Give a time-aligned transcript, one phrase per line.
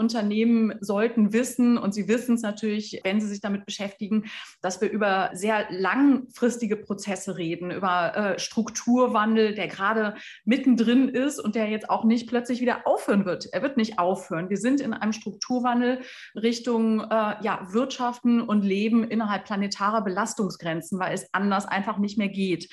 [0.00, 4.24] Unternehmen sollten wissen, und sie wissen es natürlich, wenn sie sich damit beschäftigen,
[4.62, 11.54] dass wir über sehr langfristige Prozesse reden, über äh, Strukturwandel, der gerade mittendrin ist und
[11.54, 13.46] der jetzt auch nicht plötzlich wieder aufhören wird.
[13.52, 14.48] Er wird nicht aufhören.
[14.48, 16.00] Wir sind in einem Strukturwandel
[16.34, 22.28] Richtung äh, ja, Wirtschaften und Leben innerhalb planetarer Belastungsgrenzen, weil es anders einfach nicht mehr
[22.28, 22.68] geht.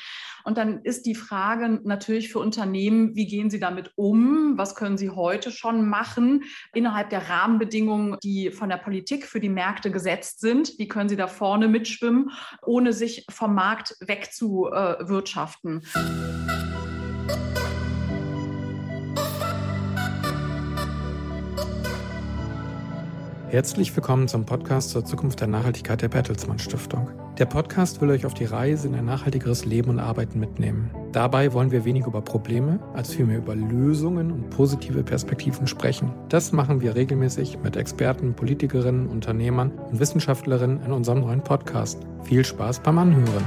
[0.48, 4.57] Und dann ist die Frage natürlich für Unternehmen, wie gehen sie damit um?
[4.57, 9.49] Was können sie heute schon machen innerhalb der Rahmenbedingungen, die von der Politik für die
[9.49, 10.71] Märkte gesetzt sind?
[10.77, 12.31] Wie können sie da vorne mitschwimmen,
[12.66, 15.84] ohne sich vom Markt wegzuwirtschaften?
[23.49, 27.09] Herzlich willkommen zum Podcast zur Zukunft der Nachhaltigkeit der Bertelsmann Stiftung.
[27.37, 30.91] Der Podcast will euch auf die Reise in ein nachhaltigeres Leben und Arbeiten mitnehmen.
[31.13, 36.11] Dabei wollen wir weniger über Probleme, als vielmehr über Lösungen und positive Perspektiven sprechen.
[36.27, 42.01] Das machen wir regelmäßig mit Experten, Politikerinnen, Unternehmern und Wissenschaftlerinnen in unserem neuen Podcast.
[42.23, 43.45] Viel Spaß beim Anhören.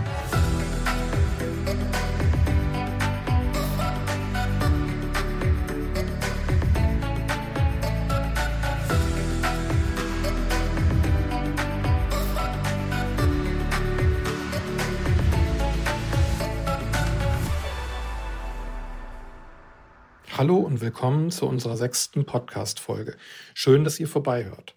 [20.40, 23.18] Hallo und willkommen zu unserer sechsten Podcast-Folge.
[23.52, 24.74] Schön, dass ihr vorbeihört.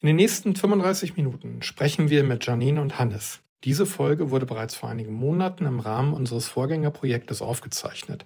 [0.00, 3.40] In den nächsten 35 Minuten sprechen wir mit Janine und Hannes.
[3.64, 8.24] Diese Folge wurde bereits vor einigen Monaten im Rahmen unseres Vorgängerprojektes aufgezeichnet.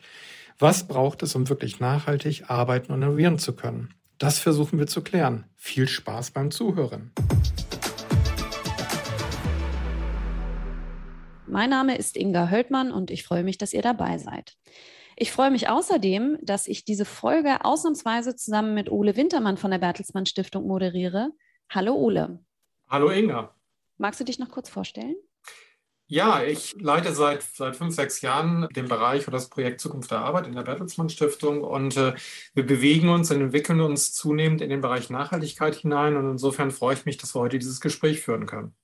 [0.59, 3.95] Was braucht es, um wirklich nachhaltig arbeiten und innovieren zu können?
[4.19, 5.47] Das versuchen wir zu klären.
[5.57, 7.13] Viel Spaß beim Zuhören.
[11.47, 14.59] Mein Name ist Inga Höldmann und ich freue mich, dass ihr dabei seid.
[15.17, 19.79] Ich freue mich außerdem, dass ich diese Folge ausnahmsweise zusammen mit Ole Wintermann von der
[19.79, 21.31] Bertelsmann Stiftung moderiere.
[21.71, 22.41] Hallo Ole.
[22.89, 23.55] Hallo Inga.
[23.97, 25.15] Magst du dich noch kurz vorstellen?
[26.07, 30.19] Ja, ich leite seit, seit fünf, sechs Jahren den Bereich für das Projekt Zukunft der
[30.19, 32.15] Arbeit in der Bertelsmann Stiftung und äh,
[32.53, 36.95] wir bewegen uns und entwickeln uns zunehmend in den Bereich Nachhaltigkeit hinein und insofern freue
[36.95, 38.75] ich mich, dass wir heute dieses Gespräch führen können.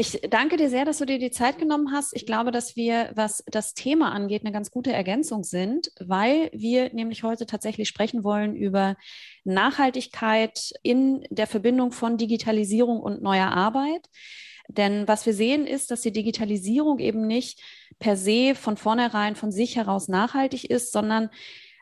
[0.00, 2.14] Ich danke dir sehr, dass du dir die Zeit genommen hast.
[2.14, 6.94] Ich glaube, dass wir, was das Thema angeht, eine ganz gute Ergänzung sind, weil wir
[6.94, 8.94] nämlich heute tatsächlich sprechen wollen über
[9.42, 14.06] Nachhaltigkeit in der Verbindung von Digitalisierung und neuer Arbeit.
[14.68, 17.60] Denn was wir sehen ist, dass die Digitalisierung eben nicht
[17.98, 21.28] per se von vornherein von sich heraus nachhaltig ist, sondern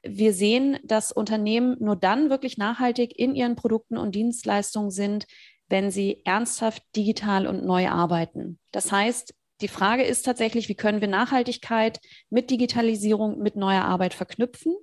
[0.02, 5.26] wir sehen, dass Unternehmen nur dann wirklich nachhaltig in ihren Produkten und Dienstleistungen sind,
[5.68, 8.58] wenn sie ernsthaft digital und neu arbeiten.
[8.72, 14.12] Das heißt, die Frage ist tatsächlich, wie können wir Nachhaltigkeit mit Digitalisierung, mit neuer Arbeit
[14.12, 14.74] verknüpfen?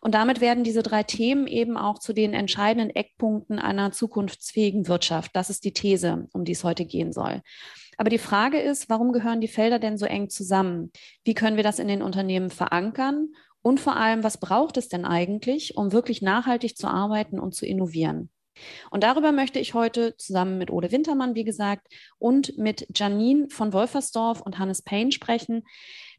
[0.00, 5.32] Und damit werden diese drei Themen eben auch zu den entscheidenden Eckpunkten einer zukunftsfähigen Wirtschaft.
[5.34, 7.42] Das ist die These, um die es heute gehen soll.
[7.98, 10.90] Aber die Frage ist, warum gehören die Felder denn so eng zusammen?
[11.24, 13.28] Wie können wir das in den Unternehmen verankern?
[13.60, 17.66] Und vor allem, was braucht es denn eigentlich, um wirklich nachhaltig zu arbeiten und zu
[17.66, 18.30] innovieren?
[18.90, 21.88] Und darüber möchte ich heute zusammen mit Ole Wintermann, wie gesagt,
[22.18, 25.64] und mit Janine von Wolfersdorf und Hannes Payne sprechen.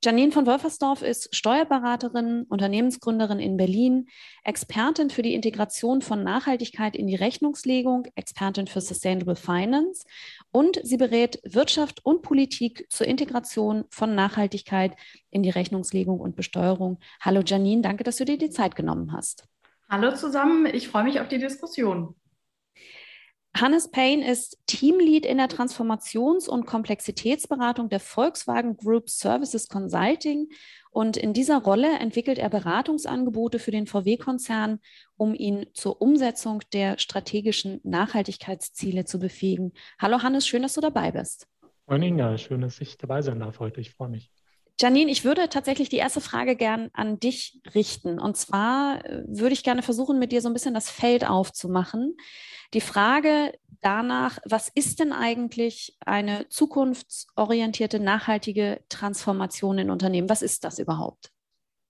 [0.03, 4.07] Janine von Wolfersdorf ist Steuerberaterin, Unternehmensgründerin in Berlin,
[4.43, 10.05] Expertin für die Integration von Nachhaltigkeit in die Rechnungslegung, Expertin für Sustainable Finance
[10.51, 14.95] und sie berät Wirtschaft und Politik zur Integration von Nachhaltigkeit
[15.31, 16.99] in die Rechnungslegung und Besteuerung.
[17.21, 19.47] Hallo Janine, danke, dass du dir die Zeit genommen hast.
[19.89, 22.15] Hallo zusammen, ich freue mich auf die Diskussion.
[23.57, 30.49] Hannes Payne ist Teamlead in der Transformations- und Komplexitätsberatung der Volkswagen Group Services Consulting.
[30.91, 34.79] Und in dieser Rolle entwickelt er Beratungsangebote für den VW-Konzern,
[35.15, 39.71] um ihn zur Umsetzung der strategischen Nachhaltigkeitsziele zu befähigen.
[39.99, 41.47] Hallo Hannes, schön, dass du dabei bist.
[41.87, 43.79] Moin Inga, schön, dass ich dabei sein darf heute.
[43.79, 44.34] Ich freue mich.
[44.79, 48.19] Janine, ich würde tatsächlich die erste Frage gern an dich richten.
[48.19, 52.17] Und zwar äh, würde ich gerne versuchen, mit dir so ein bisschen das Feld aufzumachen.
[52.73, 60.29] Die Frage danach, was ist denn eigentlich eine zukunftsorientierte, nachhaltige Transformation in Unternehmen?
[60.29, 61.31] Was ist das überhaupt?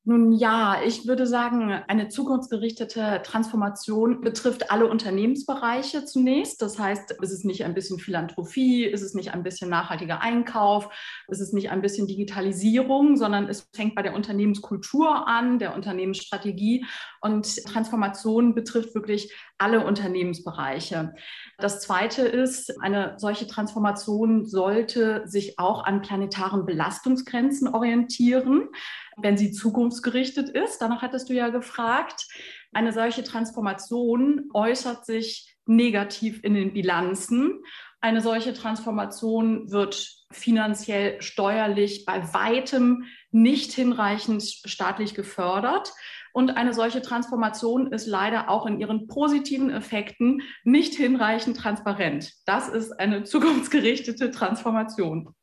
[0.07, 6.61] Nun ja, ich würde sagen, eine zukunftsgerichtete Transformation betrifft alle Unternehmensbereiche zunächst.
[6.61, 10.89] Das heißt, ist es nicht ein bisschen Philanthropie, ist es nicht ein bisschen nachhaltiger Einkauf,
[11.27, 16.85] ist es nicht ein bisschen Digitalisierung, sondern es fängt bei der Unternehmenskultur an, der Unternehmensstrategie.
[17.19, 21.15] Und Transformation betrifft wirklich alle Unternehmensbereiche.
[21.57, 28.69] Das Zweite ist, eine solche Transformation sollte sich auch an planetaren Belastungsgrenzen orientieren
[29.17, 30.79] wenn sie zukunftsgerichtet ist.
[30.79, 32.27] Danach hattest du ja gefragt.
[32.73, 37.61] Eine solche Transformation äußert sich negativ in den Bilanzen.
[38.01, 45.91] Eine solche Transformation wird finanziell, steuerlich bei weitem nicht hinreichend staatlich gefördert.
[46.33, 52.33] Und eine solche Transformation ist leider auch in ihren positiven Effekten nicht hinreichend transparent.
[52.45, 55.33] Das ist eine zukunftsgerichtete Transformation.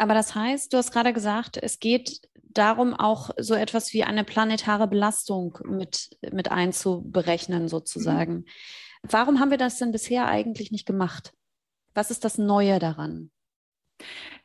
[0.00, 4.24] Aber das heißt, du hast gerade gesagt, es geht darum, auch so etwas wie eine
[4.24, 8.32] planetare Belastung mit, mit einzuberechnen, sozusagen.
[8.32, 8.44] Mhm.
[9.02, 11.34] Warum haben wir das denn bisher eigentlich nicht gemacht?
[11.92, 13.30] Was ist das Neue daran?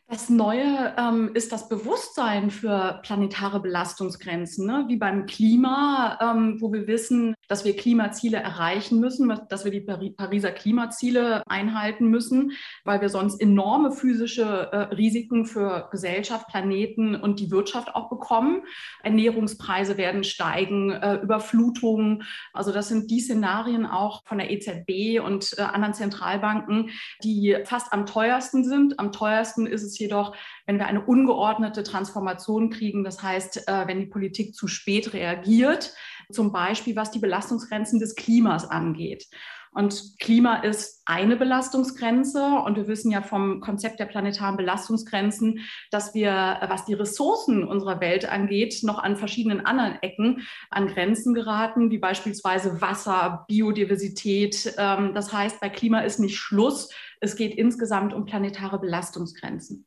[0.07, 4.85] Das Neue ähm, ist das Bewusstsein für planetare Belastungsgrenzen, ne?
[4.87, 9.81] wie beim Klima, ähm, wo wir wissen, dass wir Klimaziele erreichen müssen, dass wir die
[9.81, 12.51] Pariser Klimaziele einhalten müssen,
[12.83, 18.61] weil wir sonst enorme physische äh, Risiken für Gesellschaft, Planeten und die Wirtschaft auch bekommen.
[19.01, 22.23] Ernährungspreise werden steigen, äh, Überflutungen.
[22.53, 26.91] Also das sind die Szenarien auch von der EZB und äh, anderen Zentralbanken,
[27.23, 28.99] die fast am teuersten sind.
[28.99, 30.35] Am teuersten ist es jedoch,
[30.65, 35.93] wenn wir eine ungeordnete Transformation kriegen, das heißt, äh, wenn die Politik zu spät reagiert,
[36.31, 39.27] zum Beispiel was die Belastungsgrenzen des Klimas angeht.
[39.75, 42.41] Und Klima ist eine Belastungsgrenze.
[42.65, 45.59] Und wir wissen ja vom Konzept der planetaren Belastungsgrenzen,
[45.91, 46.31] dass wir,
[46.69, 51.97] was die Ressourcen unserer Welt angeht, noch an verschiedenen anderen Ecken an Grenzen geraten, wie
[51.97, 54.73] beispielsweise Wasser, Biodiversität.
[54.77, 56.89] Ähm, das heißt, bei Klima ist nicht Schluss.
[57.19, 59.85] Es geht insgesamt um planetare Belastungsgrenzen.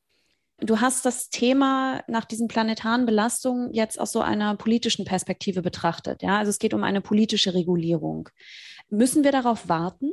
[0.60, 6.22] Du hast das Thema nach diesen planetaren Belastungen jetzt aus so einer politischen Perspektive betrachtet.
[6.22, 8.28] Ja, also es geht um eine politische Regulierung.
[8.90, 10.10] Müssen wir darauf warten?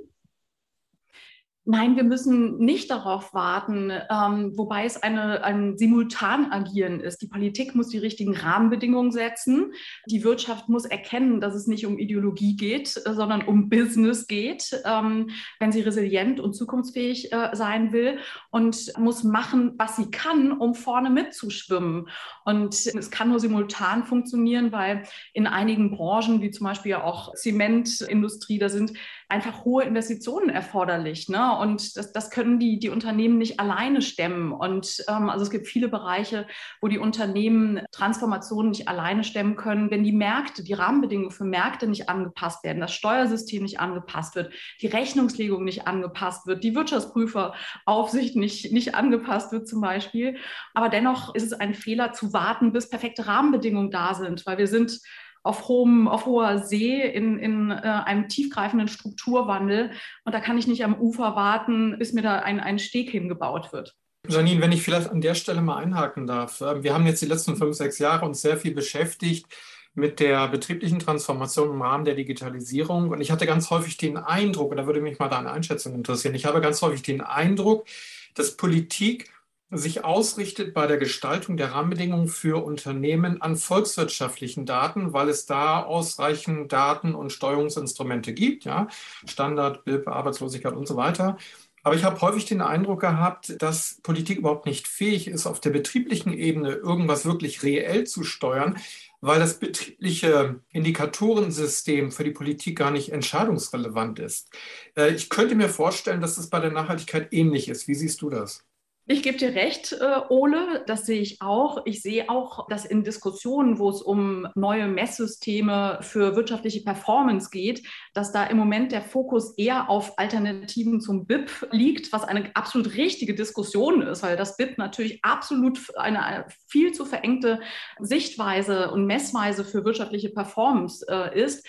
[1.68, 7.24] Nein, wir müssen nicht darauf warten, ähm, wobei es eine, ein Simultanagieren ist.
[7.24, 9.74] Die Politik muss die richtigen Rahmenbedingungen setzen.
[10.06, 15.32] Die Wirtschaft muss erkennen, dass es nicht um Ideologie geht, sondern um Business geht, ähm,
[15.60, 18.20] wenn sie resilient und zukunftsfähig äh, sein will
[18.52, 22.10] und muss machen, was sie kann, um vorne mitzuschwimmen.
[22.44, 25.02] Und es kann nur simultan funktionieren, weil
[25.34, 28.94] in einigen Branchen, wie zum Beispiel auch Zementindustrie, da sind
[29.28, 31.30] einfach hohe Investitionen erforderlich.
[31.30, 31.55] Ne?
[31.60, 34.52] Und das, das können die, die Unternehmen nicht alleine stemmen.
[34.52, 36.48] Und ähm, also es gibt viele Bereiche,
[36.82, 41.88] wo die Unternehmen Transformationen nicht alleine stemmen können, wenn die Märkte, die Rahmenbedingungen für Märkte
[41.88, 48.36] nicht angepasst werden, das Steuersystem nicht angepasst wird, die Rechnungslegung nicht angepasst wird, die Wirtschaftsprüferaufsicht
[48.36, 50.38] nicht, nicht angepasst wird zum Beispiel.
[50.74, 54.68] Aber dennoch ist es ein Fehler zu warten, bis perfekte Rahmenbedingungen da sind, weil wir
[54.68, 55.00] sind
[55.46, 59.92] auf, hohem, auf hoher See in, in äh, einem tiefgreifenden Strukturwandel.
[60.24, 63.72] Und da kann ich nicht am Ufer warten, bis mir da ein, ein Steg hingebaut
[63.72, 63.96] wird.
[64.28, 66.62] Janine, wenn ich vielleicht an der Stelle mal einhaken darf.
[66.62, 69.46] Ähm, wir haben jetzt die letzten fünf, sechs Jahre uns sehr viel beschäftigt
[69.94, 73.12] mit der betrieblichen Transformation im Rahmen der Digitalisierung.
[73.12, 76.34] Und ich hatte ganz häufig den Eindruck, und da würde mich mal deine Einschätzung interessieren,
[76.34, 77.86] ich habe ganz häufig den Eindruck,
[78.34, 79.30] dass Politik
[79.72, 85.82] sich ausrichtet bei der Gestaltung der Rahmenbedingungen für Unternehmen an volkswirtschaftlichen Daten, weil es da
[85.82, 88.88] ausreichend Daten und Steuerungsinstrumente gibt, ja,
[89.26, 91.38] Standard, BIP, Arbeitslosigkeit und so weiter.
[91.86, 95.70] Aber ich habe häufig den Eindruck gehabt, dass Politik überhaupt nicht fähig ist, auf der
[95.70, 98.80] betrieblichen Ebene irgendwas wirklich reell zu steuern,
[99.22, 104.50] weil das betriebliche Indikatorensystem für die Politik gar nicht entscheidungsrelevant ist.
[104.98, 107.88] Äh, ich könnte mir vorstellen, dass es bei der Nachhaltigkeit ähnlich ist.
[107.88, 108.66] Wie siehst du das?
[109.08, 111.86] Ich gebe dir recht, äh, Ole, das sehe ich auch.
[111.86, 117.84] Ich sehe auch, dass in Diskussionen, wo es um neue Messsysteme für wirtschaftliche Performance geht,
[118.16, 122.96] dass da im Moment der Fokus eher auf Alternativen zum BIP liegt, was eine absolut
[122.96, 127.60] richtige Diskussion ist, weil das BIP natürlich absolut eine viel zu verengte
[128.00, 131.64] Sichtweise und Messweise für wirtschaftliche Performance äh, ist.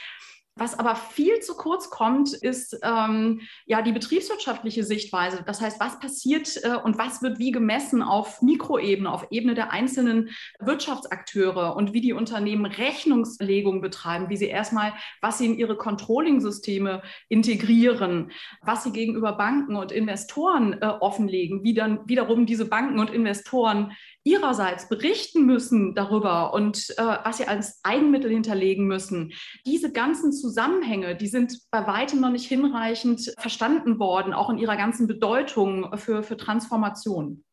[0.58, 5.42] Was aber viel zu kurz kommt, ist ähm, ja die betriebswirtschaftliche Sichtweise.
[5.44, 9.70] Das heißt, was passiert äh, und was wird wie gemessen auf Mikroebene, auf Ebene der
[9.70, 15.76] einzelnen Wirtschaftsakteure und wie die Unternehmen Rechnungslegung betreiben, wie sie erstmal, was sie in ihre
[15.76, 18.32] Controlling-Systeme integrieren,
[18.62, 23.92] was sie gegenüber Banken und Investoren äh, offenlegen, wie dann wiederum diese Banken und Investoren
[24.26, 29.32] ihrerseits berichten müssen darüber und äh, was sie als Eigenmittel hinterlegen müssen.
[29.64, 34.76] Diese ganzen Zusammenhänge, die sind bei weitem noch nicht hinreichend verstanden worden, auch in ihrer
[34.76, 37.44] ganzen Bedeutung für, für Transformation.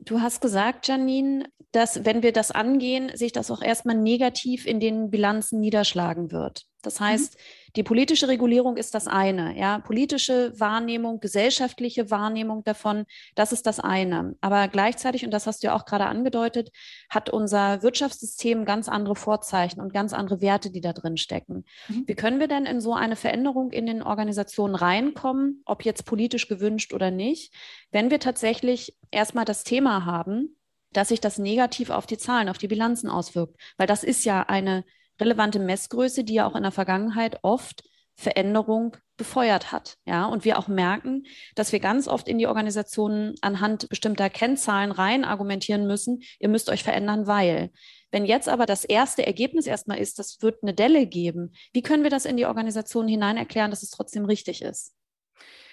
[0.00, 4.80] Du hast gesagt, Janine, dass wenn wir das angehen, sich das auch erstmal negativ in
[4.80, 6.64] den Bilanzen niederschlagen wird.
[6.82, 7.72] Das heißt, mhm.
[7.76, 13.80] die politische Regulierung ist das eine, ja, politische Wahrnehmung, gesellschaftliche Wahrnehmung davon, das ist das
[13.80, 14.36] eine.
[14.40, 16.70] Aber gleichzeitig, und das hast du ja auch gerade angedeutet,
[17.08, 21.64] hat unser Wirtschaftssystem ganz andere Vorzeichen und ganz andere Werte, die da drin stecken.
[21.88, 22.04] Mhm.
[22.06, 26.48] Wie können wir denn in so eine Veränderung in den Organisationen reinkommen, ob jetzt politisch
[26.48, 27.52] gewünscht oder nicht,
[27.90, 30.56] wenn wir tatsächlich erstmal das Thema haben,
[30.92, 33.60] dass sich das negativ auf die Zahlen, auf die Bilanzen auswirkt?
[33.76, 34.84] Weil das ist ja eine
[35.20, 37.82] relevante Messgröße, die ja auch in der Vergangenheit oft
[38.16, 39.96] Veränderung befeuert hat.
[40.04, 41.24] Ja, und wir auch merken,
[41.54, 46.68] dass wir ganz oft in die Organisationen anhand bestimmter Kennzahlen rein argumentieren müssen, ihr müsst
[46.68, 47.70] euch verändern, weil.
[48.12, 52.02] Wenn jetzt aber das erste Ergebnis erstmal ist, das wird eine Delle geben, wie können
[52.02, 54.94] wir das in die Organisation hinein erklären, dass es trotzdem richtig ist?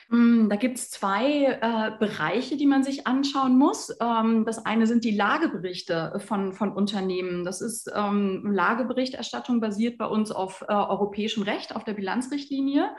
[0.10, 3.94] Hm, da gibt es zwei äh, Bereiche, die man sich anschauen muss.
[4.02, 7.44] Ähm, das eine sind die Lageberichte von, von Unternehmen.
[7.44, 12.90] Das ist ähm, Lageberichterstattung basiert bei uns auf äh, europäischem Recht, auf der Bilanzrichtlinie.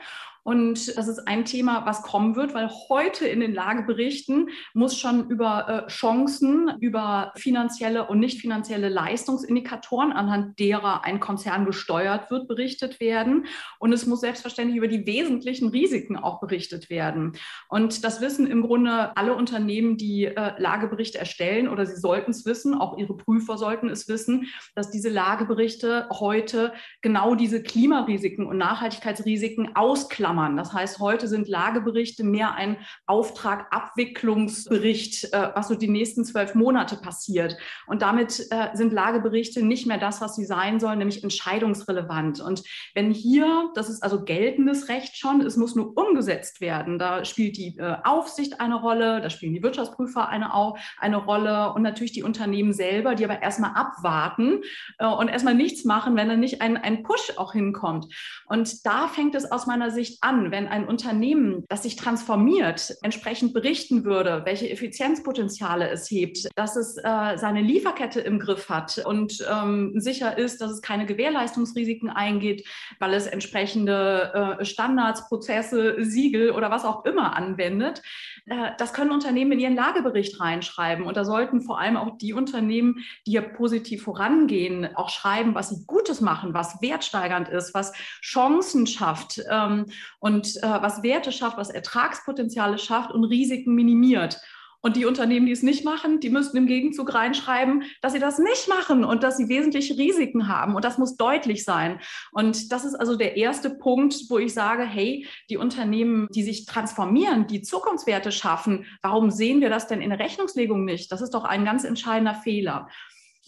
[0.43, 5.29] Und das ist ein Thema, was kommen wird, weil heute in den Lageberichten muss schon
[5.29, 12.47] über äh, Chancen, über finanzielle und nicht finanzielle Leistungsindikatoren, anhand derer ein Konzern gesteuert wird,
[12.47, 13.45] berichtet werden.
[13.79, 17.33] Und es muss selbstverständlich über die wesentlichen Risiken auch berichtet werden.
[17.67, 22.45] Und das wissen im Grunde alle Unternehmen, die äh, Lageberichte erstellen oder sie sollten es
[22.45, 28.57] wissen, auch ihre Prüfer sollten es wissen, dass diese Lageberichte heute genau diese Klimarisiken und
[28.57, 30.57] Nachhaltigkeitsrisiken ausklammern Klammern.
[30.57, 36.97] Das heißt, heute sind Lageberichte mehr ein Auftragabwicklungsbericht, äh, was so die nächsten zwölf Monate
[36.97, 37.57] passiert.
[37.87, 42.41] Und damit äh, sind Lageberichte nicht mehr das, was sie sein sollen, nämlich entscheidungsrelevant.
[42.41, 42.61] Und
[42.93, 47.57] wenn hier, das ist also geltendes Recht schon, es muss nur umgesetzt werden, da spielt
[47.57, 50.51] die äh, Aufsicht eine Rolle, da spielen die Wirtschaftsprüfer eine,
[50.99, 54.61] eine Rolle und natürlich die Unternehmen selber, die aber erstmal abwarten
[54.99, 58.07] und erstmal nichts machen, wenn dann nicht ein, ein Push auch hinkommt.
[58.45, 63.53] Und da fängt es aus meiner Sicht an, wenn ein Unternehmen, das sich transformiert, entsprechend
[63.53, 69.45] berichten würde, welche Effizienzpotenziale es hebt, dass es äh, seine Lieferkette im Griff hat und
[69.51, 72.67] ähm, sicher ist, dass es keine Gewährleistungsrisiken eingeht,
[72.99, 78.01] weil es entsprechende äh, Standards, Prozesse, Siegel oder was auch immer anwendet.
[78.45, 81.05] Äh, das können Unternehmen in ihren Lagebericht reinschreiben.
[81.05, 85.69] Und da sollten vor allem auch die Unternehmen, die hier positiv vorangehen, auch schreiben, was
[85.69, 89.41] sie Gutes machen, was wertsteigernd ist, was Chancen schafft.
[89.49, 89.85] Ähm,
[90.19, 94.39] und äh, was Werte schafft, was Ertragspotenziale schafft und Risiken minimiert.
[94.81, 98.39] Und die Unternehmen, die es nicht machen, die müssten im Gegenzug reinschreiben, dass sie das
[98.39, 100.75] nicht machen und dass sie wesentliche Risiken haben.
[100.75, 101.99] Und das muss deutlich sein.
[102.31, 106.65] Und das ist also der erste Punkt, wo ich sage, hey, die Unternehmen, die sich
[106.65, 111.11] transformieren, die Zukunftswerte schaffen, warum sehen wir das denn in Rechnungslegung nicht?
[111.11, 112.87] Das ist doch ein ganz entscheidender Fehler.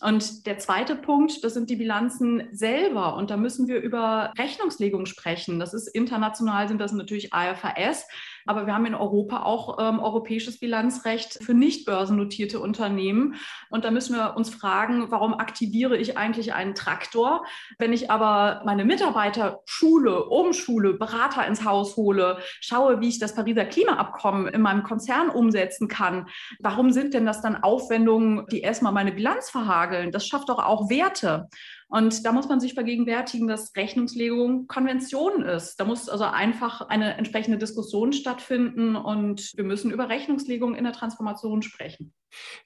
[0.02, 3.16] Und der zweite Punkt, das sind die Bilanzen selber.
[3.16, 5.60] Und da müssen wir über Rechnungslegung sprechen.
[5.60, 8.08] Das ist international, sind das natürlich AFAS.
[8.46, 13.36] Aber wir haben in Europa auch ähm, europäisches Bilanzrecht für nicht börsennotierte Unternehmen.
[13.70, 17.46] Und da müssen wir uns fragen, warum aktiviere ich eigentlich einen Traktor,
[17.78, 23.36] wenn ich aber meine Mitarbeiter schule, umschule, Berater ins Haus hole, schaue, wie ich das
[23.36, 26.28] Pariser Klimaabkommen in meinem Konzern umsetzen kann.
[26.60, 30.12] Warum sind denn das dann Aufwendungen, die erstmal meine Bilanz verhageln?
[30.12, 31.50] Das schafft doch auch Werte.
[31.92, 35.76] Und da muss man sich vergegenwärtigen, dass Rechnungslegung Konvention ist.
[35.76, 40.94] Da muss also einfach eine entsprechende Diskussion stattfinden und wir müssen über Rechnungslegung in der
[40.94, 42.14] Transformation sprechen.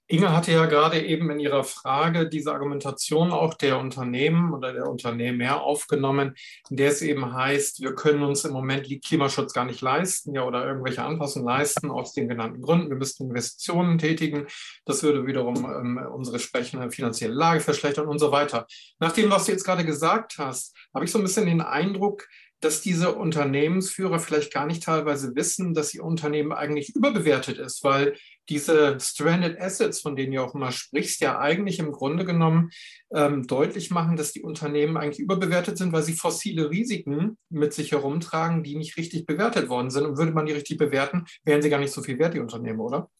[0.08, 4.88] Inge hatte ja gerade eben in ihrer Frage diese Argumentation auch der Unternehmen oder der
[4.88, 6.36] Unternehmer aufgenommen,
[6.70, 10.44] in der es eben heißt, wir können uns im Moment Klimaschutz gar nicht leisten ja,
[10.44, 12.90] oder irgendwelche Anpassungen leisten aus den genannten Gründen.
[12.90, 14.46] Wir müssten Investitionen tätigen.
[14.86, 18.68] Das würde wiederum ähm, unsere entsprechende finanzielle Lage verschlechtern und so weiter.
[19.00, 22.28] Nach dem, was du jetzt gerade gesagt hast, habe ich so ein bisschen den Eindruck,
[22.66, 28.16] dass diese Unternehmensführer vielleicht gar nicht teilweise wissen, dass ihr Unternehmen eigentlich überbewertet ist, weil
[28.50, 32.72] diese Stranded Assets, von denen du auch immer sprichst, ja eigentlich im Grunde genommen
[33.14, 37.92] ähm, deutlich machen, dass die Unternehmen eigentlich überbewertet sind, weil sie fossile Risiken mit sich
[37.92, 40.06] herumtragen, die nicht richtig bewertet worden sind.
[40.06, 42.80] Und würde man die richtig bewerten, wären sie gar nicht so viel wert, die Unternehmen,
[42.80, 43.12] oder?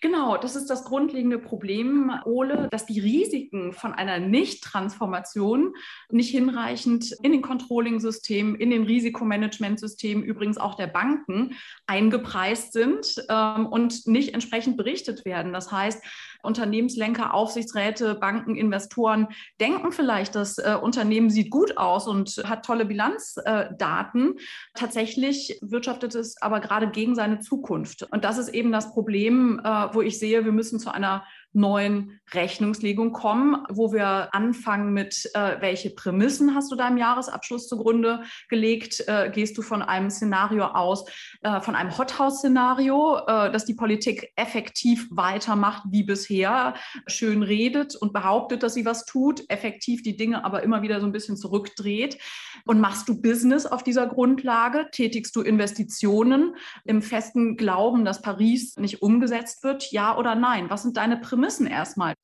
[0.00, 5.74] Genau, das ist das grundlegende Problem, Ole, dass die Risiken von einer Nicht-Transformation
[6.10, 13.66] nicht hinreichend in den Controlling-Systemen, in den Risikomanagementsystemen, übrigens auch der Banken, eingepreist sind ähm,
[13.66, 15.52] und nicht entsprechend berichtet werden.
[15.52, 16.02] Das heißt,
[16.42, 19.28] Unternehmenslenker, Aufsichtsräte, Banken, Investoren
[19.60, 24.38] denken vielleicht, das äh, Unternehmen sieht gut aus und hat tolle Bilanzdaten.
[24.74, 28.06] Tatsächlich wirtschaftet es aber gerade gegen seine Zukunft.
[28.10, 32.20] Und das ist eben das Problem, äh, wo ich sehe, wir müssen zu einer neuen
[32.32, 39.02] Rechnungslegung kommen, wo wir anfangen mit, äh, welche Prämissen hast du deinem Jahresabschluss zugrunde gelegt?
[39.08, 41.04] Äh, gehst du von einem Szenario aus,
[41.42, 46.74] äh, von einem Hothouse-Szenario, äh, dass die Politik effektiv weitermacht wie bisher,
[47.06, 51.06] schön redet und behauptet, dass sie was tut, effektiv die Dinge aber immer wieder so
[51.06, 52.18] ein bisschen zurückdreht?
[52.64, 54.86] Und machst du Business auf dieser Grundlage?
[54.92, 56.54] Tätigst du Investitionen
[56.84, 59.90] im festen Glauben, dass Paris nicht umgesetzt wird?
[59.90, 60.70] Ja oder nein?
[60.70, 62.14] Was sind deine Prämissen erstmal?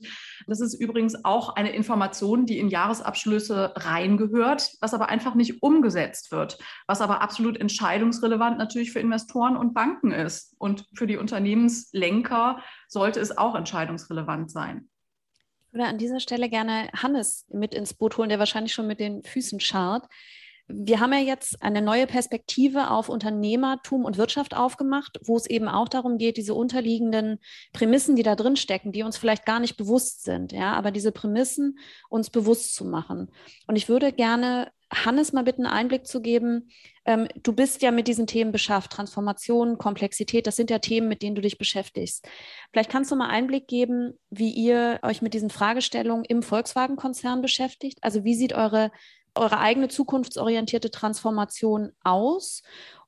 [0.47, 6.33] Das ist übrigens auch eine Information, die in Jahresabschlüsse reingehört, was aber einfach nicht umgesetzt
[6.33, 10.55] wird, was aber absolut entscheidungsrelevant natürlich für Investoren und Banken ist.
[10.59, 14.89] Und für die Unternehmenslenker sollte es auch entscheidungsrelevant sein.
[15.67, 19.01] Ich würde an dieser Stelle gerne Hannes mit ins Boot holen, der wahrscheinlich schon mit
[19.01, 20.07] den Füßen scharrt.
[20.69, 25.69] Wir haben ja jetzt eine neue Perspektive auf Unternehmertum und Wirtschaft aufgemacht, wo es eben
[25.69, 27.39] auch darum geht, diese unterliegenden
[27.73, 31.13] Prämissen, die da drin stecken, die uns vielleicht gar nicht bewusst sind, ja, aber diese
[31.13, 33.31] Prämissen uns bewusst zu machen.
[33.67, 36.71] Und ich würde gerne Hannes mal bitten, Einblick zu geben.
[37.05, 41.23] Ähm, du bist ja mit diesen Themen beschafft, Transformation, Komplexität, das sind ja Themen, mit
[41.23, 42.29] denen du dich beschäftigst.
[42.71, 47.99] Vielleicht kannst du mal Einblick geben, wie ihr euch mit diesen Fragestellungen im Volkswagen-Konzern beschäftigt.
[48.03, 48.93] Also wie sieht eure
[49.37, 52.63] eure eigene zukunftsorientierte Transformation aus?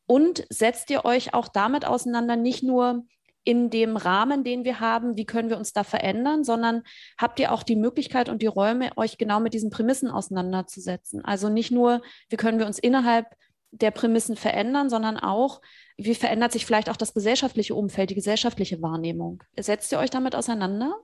[0.07, 3.05] Und setzt ihr euch auch damit auseinander, nicht nur
[3.45, 6.83] in dem Rahmen, den wir haben, wie können wir uns da verändern, sondern
[7.17, 11.25] habt ihr auch die Möglichkeit und die Räume, euch genau mit diesen Prämissen auseinanderzusetzen?
[11.25, 13.27] Also nicht nur, wie können wir uns innerhalb
[13.71, 15.61] der Prämissen verändern, sondern auch,
[15.97, 19.43] wie verändert sich vielleicht auch das gesellschaftliche Umfeld, die gesellschaftliche Wahrnehmung?
[19.59, 20.95] Setzt ihr euch damit auseinander?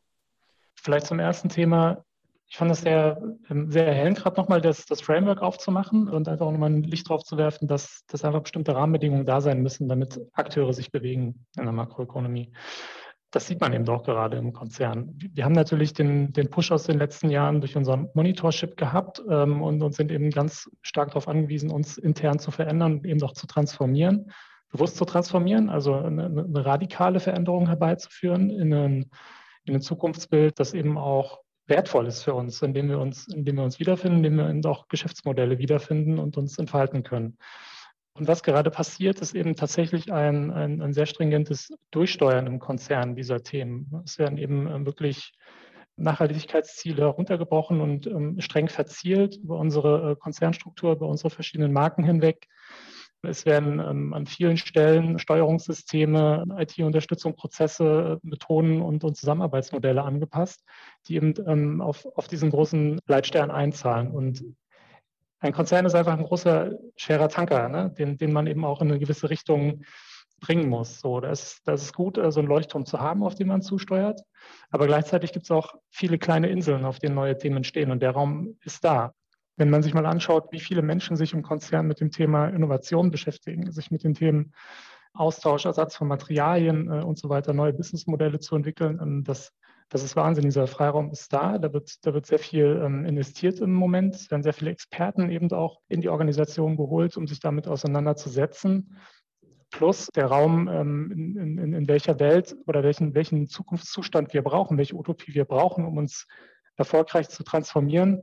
[0.74, 2.04] Vielleicht zum ersten Thema
[2.54, 3.20] ich fand es sehr,
[3.50, 7.24] ähm, sehr erhellend, gerade nochmal das, das Framework aufzumachen und einfach nochmal ein Licht drauf
[7.24, 11.64] zu werfen, dass, dass einfach bestimmte Rahmenbedingungen da sein müssen, damit Akteure sich bewegen in
[11.64, 12.52] der Makroökonomie.
[13.32, 15.18] Das sieht man eben doch gerade im Konzern.
[15.32, 19.60] Wir haben natürlich den, den Push aus den letzten Jahren durch unser Monitorship gehabt ähm,
[19.60, 23.48] und, und sind eben ganz stark darauf angewiesen, uns intern zu verändern eben auch zu
[23.48, 24.30] transformieren,
[24.70, 29.10] bewusst zu transformieren, also eine, eine radikale Veränderung herbeizuführen in ein,
[29.64, 33.64] in ein Zukunftsbild, das eben auch wertvoll ist für uns, indem wir uns, indem wir
[33.64, 37.38] uns wiederfinden, indem wir auch Geschäftsmodelle wiederfinden und uns entfalten können.
[38.16, 43.16] Und was gerade passiert, ist eben tatsächlich ein, ein, ein sehr stringentes Durchsteuern im Konzern
[43.16, 43.90] dieser Themen.
[44.04, 45.32] Es werden eben äh, wirklich
[45.96, 52.46] Nachhaltigkeitsziele heruntergebrochen und ähm, streng verzielt über unsere äh, Konzernstruktur, über unsere verschiedenen Marken hinweg.
[53.26, 60.64] Es werden ähm, an vielen Stellen Steuerungssysteme, IT-Unterstützung, Prozesse, Methoden und, und, Zusammenarbeitsmodelle angepasst,
[61.06, 64.10] die eben ähm, auf, auf diesen großen Leitstern einzahlen.
[64.10, 64.44] Und
[65.40, 67.94] ein Konzern ist einfach ein großer, schwerer Tanker, ne?
[67.98, 69.82] den, den man eben auch in eine gewisse Richtung
[70.40, 71.00] bringen muss.
[71.00, 74.20] So, das, das ist gut, so einen Leuchtturm zu haben, auf den man zusteuert.
[74.70, 77.90] Aber gleichzeitig gibt es auch viele kleine Inseln, auf denen neue Themen entstehen.
[77.90, 79.12] Und der Raum ist da.
[79.56, 83.10] Wenn man sich mal anschaut, wie viele Menschen sich im Konzern mit dem Thema Innovation
[83.10, 84.52] beschäftigen, sich mit den Themen
[85.14, 89.52] Austausch, Ersatz von Materialien äh, und so weiter, neue Businessmodelle zu entwickeln, ähm, das,
[89.88, 90.44] das ist Wahnsinn.
[90.44, 91.58] Dieser Freiraum ist da.
[91.58, 94.16] Da wird, da wird sehr viel ähm, investiert im Moment.
[94.16, 98.96] Es werden sehr viele Experten eben auch in die Organisation geholt, um sich damit auseinanderzusetzen.
[99.70, 104.78] Plus der Raum, ähm, in, in, in welcher Welt oder welchen, welchen Zukunftszustand wir brauchen,
[104.78, 106.26] welche Utopie wir brauchen, um uns
[106.76, 108.22] erfolgreich zu transformieren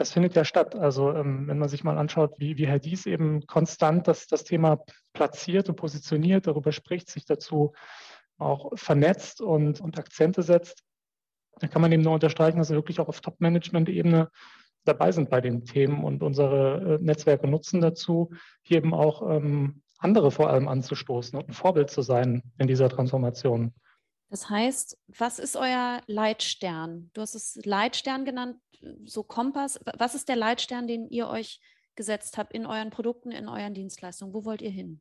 [0.00, 0.74] das findet ja statt.
[0.74, 4.44] Also ähm, wenn man sich mal anschaut, wie, wie Herr Dies eben konstant das, das
[4.44, 4.82] Thema
[5.12, 7.74] platziert und positioniert, darüber spricht, sich dazu
[8.38, 10.84] auch vernetzt und, und Akzente setzt,
[11.58, 14.30] dann kann man eben nur unterstreichen, dass wir wirklich auch auf Top-Management-Ebene
[14.86, 18.30] dabei sind bei den Themen und unsere äh, Netzwerke nutzen dazu,
[18.62, 22.88] hier eben auch ähm, andere vor allem anzustoßen und ein Vorbild zu sein in dieser
[22.88, 23.74] Transformation.
[24.30, 27.10] Das heißt, was ist euer Leitstern?
[27.14, 28.56] Du hast es Leitstern genannt,
[29.04, 29.80] so Kompass.
[29.98, 31.60] Was ist der Leitstern, den ihr euch
[31.96, 34.32] gesetzt habt in euren Produkten, in euren Dienstleistungen?
[34.32, 35.00] Wo wollt ihr hin?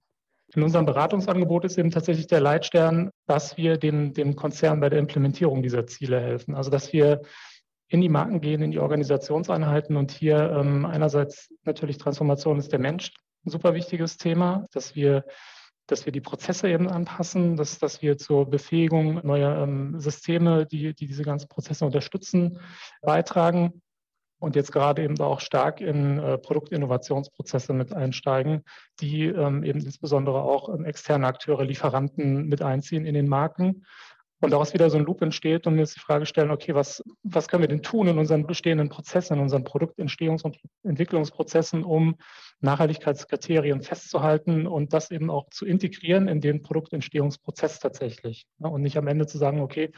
[0.55, 4.97] In unserem Beratungsangebot ist eben tatsächlich der Leitstern, dass wir dem, dem Konzern bei der
[4.97, 6.55] Implementierung dieser Ziele helfen.
[6.55, 7.21] Also dass wir
[7.87, 12.79] in die Marken gehen, in die Organisationseinheiten und hier ähm, einerseits natürlich Transformation ist der
[12.79, 13.13] Mensch
[13.45, 15.23] ein super wichtiges Thema, dass wir
[15.91, 20.93] dass wir die Prozesse eben anpassen, dass, dass wir zur Befähigung neuer ähm, Systeme, die,
[20.93, 22.59] die diese ganzen Prozesse unterstützen,
[23.01, 23.81] beitragen
[24.39, 28.63] und jetzt gerade eben auch stark in äh, Produktinnovationsprozesse mit einsteigen,
[29.01, 33.85] die ähm, eben insbesondere auch ähm, externe Akteure, Lieferanten mit einziehen in den Marken
[34.41, 37.03] und daraus wieder so ein Loop entsteht und wir uns die Frage stellen, okay, was,
[37.23, 42.15] was können wir denn tun in unseren bestehenden Prozessen, in unseren Produktentstehungs- und Entwicklungsprozessen, um
[42.61, 48.45] Nachhaltigkeitskriterien festzuhalten und das eben auch zu integrieren in den Produktentstehungsprozess tatsächlich.
[48.57, 48.69] Ne?
[48.69, 49.91] Und nicht am Ende zu sagen, okay,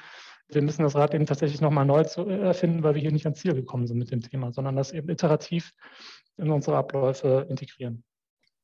[0.50, 3.40] wir müssen das Rad eben tatsächlich nochmal neu zu erfinden, weil wir hier nicht ans
[3.40, 5.72] Ziel gekommen sind mit dem Thema, sondern das eben iterativ
[6.38, 8.04] in unsere Abläufe integrieren.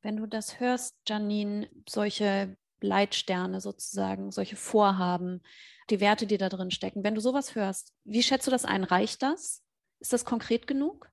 [0.02, 5.42] Wenn du das hörst, Janine, solche Leitsterne sozusagen, solche Vorhaben,
[5.90, 8.84] die Werte, die da drin stecken, wenn du sowas hörst, wie schätzt du das ein?
[8.84, 9.64] Reicht das?
[10.00, 11.10] Ist das konkret genug?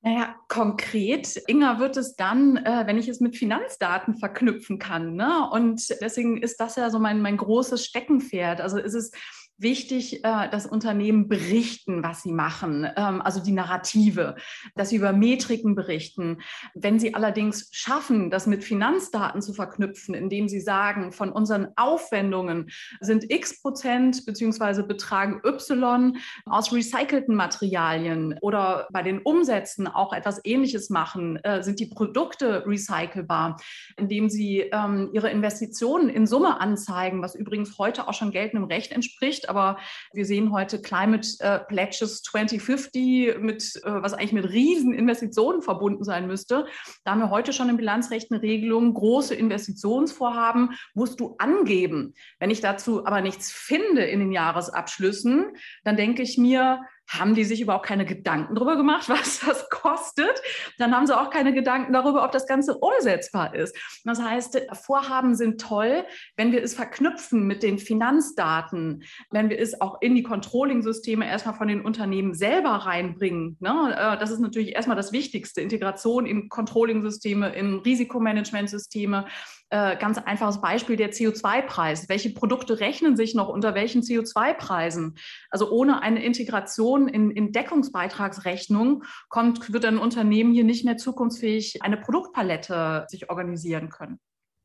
[0.00, 5.14] Naja, konkret, Inga, wird es dann, äh, wenn ich es mit Finanzdaten verknüpfen kann.
[5.14, 5.48] Ne?
[5.50, 8.60] Und deswegen ist das ja so mein, mein großes Steckenpferd.
[8.60, 9.10] Also ist es
[9.58, 14.36] wichtig, äh, dass Unternehmen berichten, was sie machen, ähm, also die Narrative,
[14.76, 16.38] dass sie über Metriken berichten.
[16.74, 22.70] Wenn sie allerdings schaffen, das mit Finanzdaten zu verknüpfen, indem sie sagen, von unseren Aufwendungen
[23.00, 26.16] sind x Prozent beziehungsweise betragen y
[26.46, 32.64] aus recycelten Materialien oder bei den Umsätzen auch etwas Ähnliches machen, äh, sind die Produkte
[32.64, 33.56] recycelbar,
[33.96, 38.92] indem sie ähm, ihre Investitionen in Summe anzeigen, was übrigens heute auch schon geltendem Recht
[38.92, 39.78] entspricht aber
[40.12, 46.04] wir sehen heute Climate äh, Pledges 2050 mit, äh, was eigentlich mit riesen Investitionen verbunden
[46.04, 46.66] sein müsste.
[47.04, 52.14] Da haben wir heute schon in Bilanzrecht eine Regelung, große Investitionsvorhaben musst du angeben.
[52.38, 55.52] Wenn ich dazu aber nichts finde in den Jahresabschlüssen,
[55.84, 60.40] dann denke ich mir, haben die sich überhaupt keine Gedanken darüber gemacht, was das kostet.
[60.78, 63.76] Dann haben sie auch keine Gedanken darüber, ob das Ganze umsetzbar ist.
[64.04, 66.04] Das heißt, Vorhaben sind toll,
[66.36, 71.54] wenn wir es verknüpfen mit den Finanzdaten, wenn wir es auch in die Controlling-Systeme erstmal
[71.54, 73.56] von den Unternehmen selber reinbringen.
[73.60, 73.96] Ne?
[73.96, 75.60] Äh, das ist natürlich erstmal das Wichtigste.
[75.60, 79.26] Integration in Controlling-Systeme, in Risikomanagement-Systeme.
[79.70, 82.08] Äh, ganz einfaches Beispiel der CO2-Preis.
[82.08, 85.18] Welche Produkte rechnen sich noch unter welchen CO2-Preisen?
[85.50, 91.82] Also ohne eine Integration in, in Deckungsbeitragsrechnung kommt, wird ein Unternehmen hier nicht mehr zukunftsfähig
[91.82, 94.18] eine Produktpalette sich organisieren können.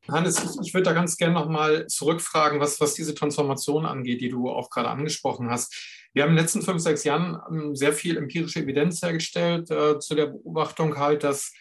[0.08, 4.50] Hannes, ich, würde da ganz gerne nochmal zurückfragen, was, was diese Transformation angeht, die du
[4.50, 5.74] auch gerade angesprochen hast.
[6.14, 9.98] Wir haben in den letzten fünf, sechs Jahren ähm, sehr viel empirische Evidenz hergestellt äh,
[9.98, 11.52] zu der Beobachtung halt, dass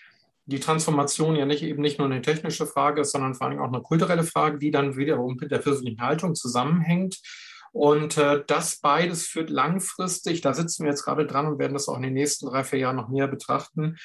[0.45, 3.71] die Transformation ja nicht eben nicht nur eine technische Frage ist, sondern vor allem auch
[3.71, 7.19] eine kulturelle Frage, die dann wiederum mit der persönlichen Haltung zusammenhängt.
[7.71, 11.87] Und äh, das beides führt langfristig, da sitzen wir jetzt gerade dran und werden das
[11.87, 13.97] auch in den nächsten drei, vier Jahren noch näher betrachten.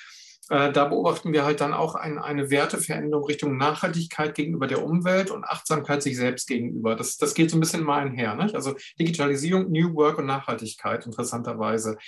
[0.48, 5.31] Äh, da beobachten wir halt dann auch ein, eine Werteveränderung Richtung Nachhaltigkeit gegenüber der Umwelt
[5.31, 6.96] und Achtsamkeit sich selbst gegenüber.
[6.96, 8.35] Das, das geht so ein bisschen mal einher.
[8.35, 8.55] Nicht?
[8.55, 11.98] Also Digitalisierung, New Work und Nachhaltigkeit, interessanterweise.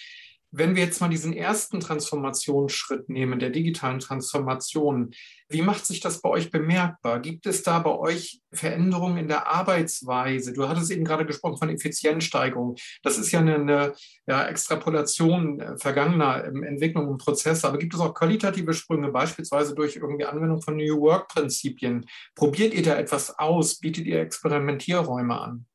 [0.53, 5.13] Wenn wir jetzt mal diesen ersten Transformationsschritt nehmen, der digitalen Transformation,
[5.49, 7.21] wie macht sich das bei euch bemerkbar?
[7.21, 10.53] Gibt es da bei euch Veränderungen in der Arbeitsweise?
[10.53, 12.77] Du hattest eben gerade gesprochen von Effizienzsteigerung.
[13.03, 13.93] Das ist ja eine, eine
[14.27, 17.69] ja, Extrapolation äh, vergangener ähm, Entwicklungen und Prozesse.
[17.69, 22.07] Aber gibt es auch qualitative Sprünge, beispielsweise durch irgendwie Anwendung von New Work-Prinzipien?
[22.35, 23.79] Probiert ihr da etwas aus?
[23.79, 25.67] Bietet ihr Experimentierräume an?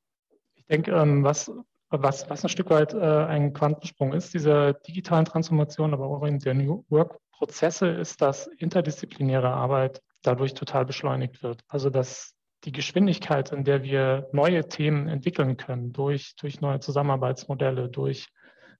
[0.55, 1.51] Ich denke, ähm, was
[2.01, 6.39] was, was ein Stück weit äh, ein Quantensprung ist, dieser digitalen Transformation, aber auch in
[6.39, 11.61] der New Work-Prozesse, ist, dass interdisziplinäre Arbeit dadurch total beschleunigt wird.
[11.67, 17.89] Also dass die Geschwindigkeit, in der wir neue Themen entwickeln können, durch, durch neue Zusammenarbeitsmodelle,
[17.89, 18.27] durch,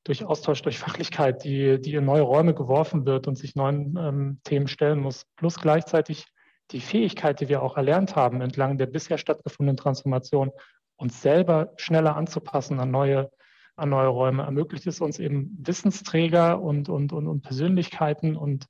[0.04, 4.40] durch Austausch, durch Fachlichkeit, die, die in neue Räume geworfen wird und sich neuen ähm,
[4.44, 6.26] Themen stellen muss, plus gleichzeitig
[6.72, 10.52] die Fähigkeit, die wir auch erlernt haben entlang der bisher stattgefundenen Transformation,
[10.98, 13.32] uns selber schneller anzupassen an neue,
[13.76, 18.68] an neue Räume, ermöglicht es uns eben Wissensträger und, und, und, und Persönlichkeiten und,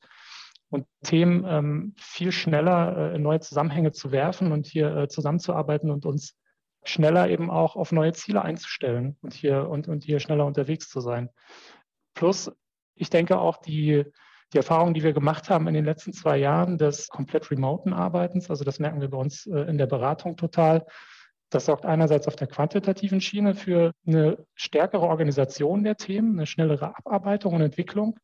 [0.69, 5.91] und Themen ähm, viel schneller äh, in neue Zusammenhänge zu werfen und hier äh, zusammenzuarbeiten
[5.91, 6.35] und uns
[6.83, 10.99] schneller eben auch auf neue Ziele einzustellen und hier, und, und hier schneller unterwegs zu
[10.99, 11.29] sein.
[12.13, 12.51] Plus,
[12.95, 14.05] ich denke auch die,
[14.53, 18.49] die Erfahrung, die wir gemacht haben in den letzten zwei Jahren des komplett remoten Arbeitens,
[18.49, 20.85] also das merken wir bei uns äh, in der Beratung total,
[21.55, 26.97] das sorgt einerseits auf der quantitativen Schiene für eine stärkere Organisation der Themen, eine schnellere
[26.97, 28.19] Abarbeitung und Entwicklung,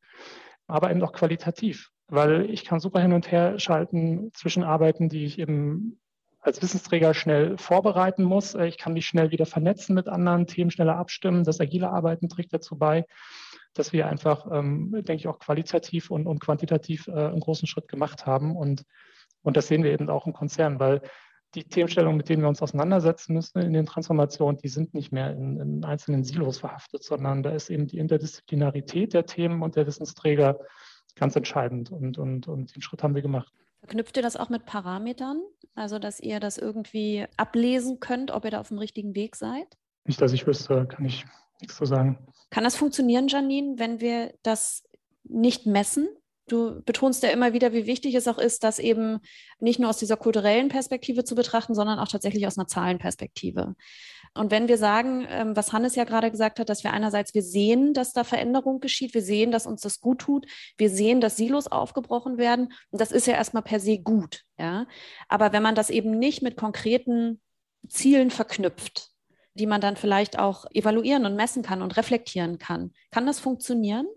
[0.67, 5.23] aber eben auch qualitativ, weil ich kann super hin und her schalten zwischen Arbeiten, die
[5.23, 6.01] ich eben
[6.41, 8.53] als Wissensträger schnell vorbereiten muss.
[8.53, 11.45] Ich kann mich schnell wieder vernetzen mit anderen Themen, schneller abstimmen.
[11.45, 13.05] Das agile Arbeiten trägt dazu bei,
[13.73, 17.87] dass wir einfach, ähm, denke ich, auch qualitativ und, und quantitativ äh, einen großen Schritt
[17.87, 18.57] gemacht haben.
[18.57, 18.83] Und,
[19.41, 21.01] und das sehen wir eben auch im Konzern, weil
[21.55, 25.31] die Themenstellungen, mit denen wir uns auseinandersetzen müssen in den Transformationen, die sind nicht mehr
[25.31, 29.85] in, in, einzelnen Silos verhaftet, sondern da ist eben die Interdisziplinarität der Themen und der
[29.85, 30.59] Wissensträger
[31.15, 31.91] ganz entscheidend.
[31.91, 33.51] Und, und, und den Schritt haben wir gemacht.
[33.79, 35.41] Verknüpft ihr das auch mit Parametern?
[35.75, 39.77] Also, dass ihr das irgendwie ablesen könnt, ob ihr da auf dem richtigen Weg seid?
[40.05, 41.25] Nicht, dass ich wüsste, kann ich
[41.59, 42.17] nichts zu sagen.
[42.49, 44.83] Kann das funktionieren, Janine, wenn wir das
[45.23, 46.07] nicht messen?
[46.51, 49.19] Du betonst ja immer wieder, wie wichtig es auch ist, das eben
[49.59, 53.75] nicht nur aus dieser kulturellen Perspektive zu betrachten, sondern auch tatsächlich aus einer Zahlenperspektive.
[54.33, 57.43] Und wenn wir sagen, ähm, was Hannes ja gerade gesagt hat, dass wir einerseits, wir
[57.43, 60.45] sehen, dass da Veränderung geschieht, wir sehen, dass uns das gut tut,
[60.77, 64.87] wir sehen, dass Silos aufgebrochen werden, und das ist ja erstmal per se gut, ja.
[65.27, 67.41] Aber wenn man das eben nicht mit konkreten
[67.87, 69.09] Zielen verknüpft,
[69.53, 74.07] die man dann vielleicht auch evaluieren und messen kann und reflektieren kann, kann das funktionieren?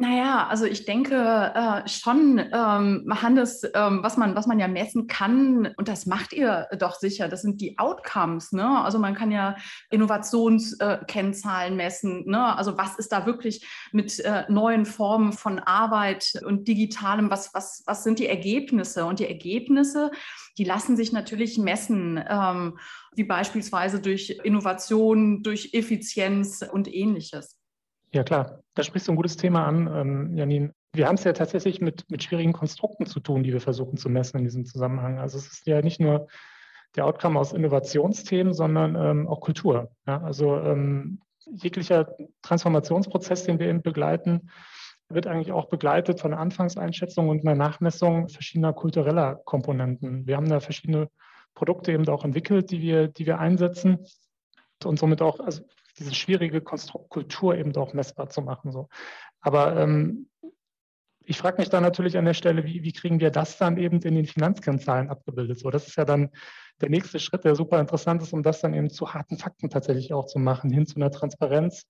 [0.00, 5.08] Naja, also ich denke äh, schon, ähm, Hannes, ähm, was, man, was man ja messen
[5.08, 8.52] kann, und das macht ihr doch sicher, das sind die Outcomes.
[8.52, 8.64] Ne?
[8.64, 9.56] Also man kann ja
[9.90, 12.30] Innovationskennzahlen äh, messen.
[12.30, 12.56] Ne?
[12.56, 17.82] Also was ist da wirklich mit äh, neuen Formen von Arbeit und Digitalem, was, was,
[17.84, 19.04] was sind die Ergebnisse?
[19.04, 20.12] Und die Ergebnisse,
[20.58, 22.78] die lassen sich natürlich messen, ähm,
[23.16, 27.58] wie beispielsweise durch Innovation, durch Effizienz und ähnliches.
[28.12, 28.62] Ja, klar.
[28.78, 30.72] Da sprichst du ein gutes Thema an, ähm, Janine.
[30.92, 34.08] Wir haben es ja tatsächlich mit, mit schwierigen Konstrukten zu tun, die wir versuchen zu
[34.08, 35.18] messen in diesem Zusammenhang.
[35.18, 36.28] Also es ist ja nicht nur
[36.94, 39.90] der Outcome aus Innovationsthemen, sondern ähm, auch Kultur.
[40.06, 40.22] Ja?
[40.22, 44.48] Also ähm, jeglicher Transformationsprozess, den wir eben begleiten,
[45.08, 50.24] wird eigentlich auch begleitet von einer Anfangseinschätzung und einer Nachmessung verschiedener kultureller Komponenten.
[50.28, 51.08] Wir haben da verschiedene
[51.56, 54.06] Produkte eben auch entwickelt, die wir, die wir einsetzen
[54.84, 55.64] und somit auch also
[55.98, 58.72] diese schwierige Konstrukt Kultur eben auch messbar zu machen.
[58.72, 58.88] So.
[59.40, 60.28] Aber ähm,
[61.24, 64.00] ich frage mich dann natürlich an der Stelle, wie, wie, kriegen wir das dann eben
[64.00, 65.58] in den Finanzkennzahlen abgebildet?
[65.58, 66.30] So, das ist ja dann
[66.80, 70.14] der nächste Schritt, der super interessant ist, um das dann eben zu harten Fakten tatsächlich
[70.14, 71.84] auch zu machen, hin zu einer Transparenz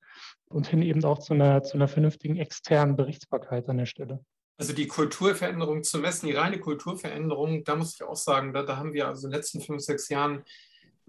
[0.47, 4.25] und hin eben auch zu einer, zu einer vernünftigen externen Berichtsbarkeit an der Stelle.
[4.57, 8.77] Also die Kulturveränderung zu messen, die reine Kulturveränderung, da muss ich auch sagen, da, da
[8.77, 10.43] haben wir also in den letzten fünf, sechs Jahren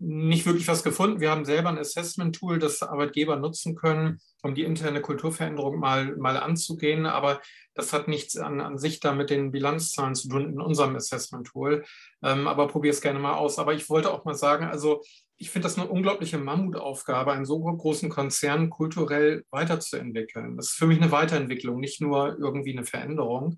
[0.01, 1.19] nicht wirklich was gefunden.
[1.19, 6.37] Wir haben selber ein Assessment-Tool, das Arbeitgeber nutzen können, um die interne Kulturveränderung mal, mal
[6.37, 7.05] anzugehen.
[7.05, 7.41] Aber
[7.73, 11.83] das hat nichts an, an sich da mit den Bilanzzahlen zu tun in unserem Assessment-Tool.
[12.23, 13.59] Ähm, aber probier es gerne mal aus.
[13.59, 15.01] Aber ich wollte auch mal sagen, also
[15.37, 20.57] ich finde das eine unglaubliche Mammutaufgabe, einen so großen Konzern kulturell weiterzuentwickeln.
[20.57, 23.57] Das ist für mich eine Weiterentwicklung, nicht nur irgendwie eine Veränderung.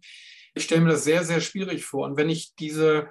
[0.54, 2.06] Ich stelle mir das sehr, sehr schwierig vor.
[2.06, 3.10] Und wenn ich diese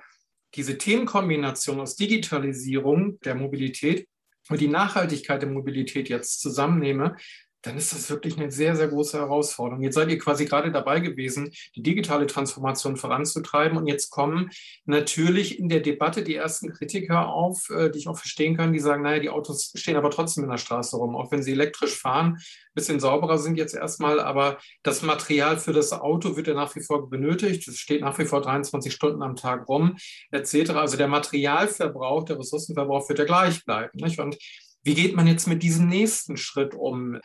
[0.54, 4.08] diese Themenkombination aus Digitalisierung der Mobilität
[4.48, 7.16] und die Nachhaltigkeit der Mobilität jetzt zusammennehme,
[7.62, 9.82] dann ist das wirklich eine sehr, sehr große Herausforderung.
[9.82, 13.76] Jetzt seid ihr quasi gerade dabei gewesen, die digitale Transformation voranzutreiben.
[13.76, 14.50] Und jetzt kommen
[14.86, 18.80] natürlich in der Debatte die ersten Kritiker auf, äh, die ich auch verstehen kann, die
[18.80, 21.96] sagen, naja, die Autos stehen aber trotzdem in der Straße rum, auch wenn sie elektrisch
[21.96, 24.20] fahren, ein bisschen sauberer sind jetzt erstmal.
[24.20, 27.68] Aber das Material für das Auto wird ja nach wie vor benötigt.
[27.68, 29.96] Es steht nach wie vor 23 Stunden am Tag rum,
[30.30, 30.70] etc.
[30.70, 33.98] Also der Materialverbrauch, der Ressourcenverbrauch wird ja gleich bleiben.
[34.02, 34.18] Nicht?
[34.18, 34.38] Und
[34.82, 37.20] wie geht man jetzt mit diesem nächsten Schritt um?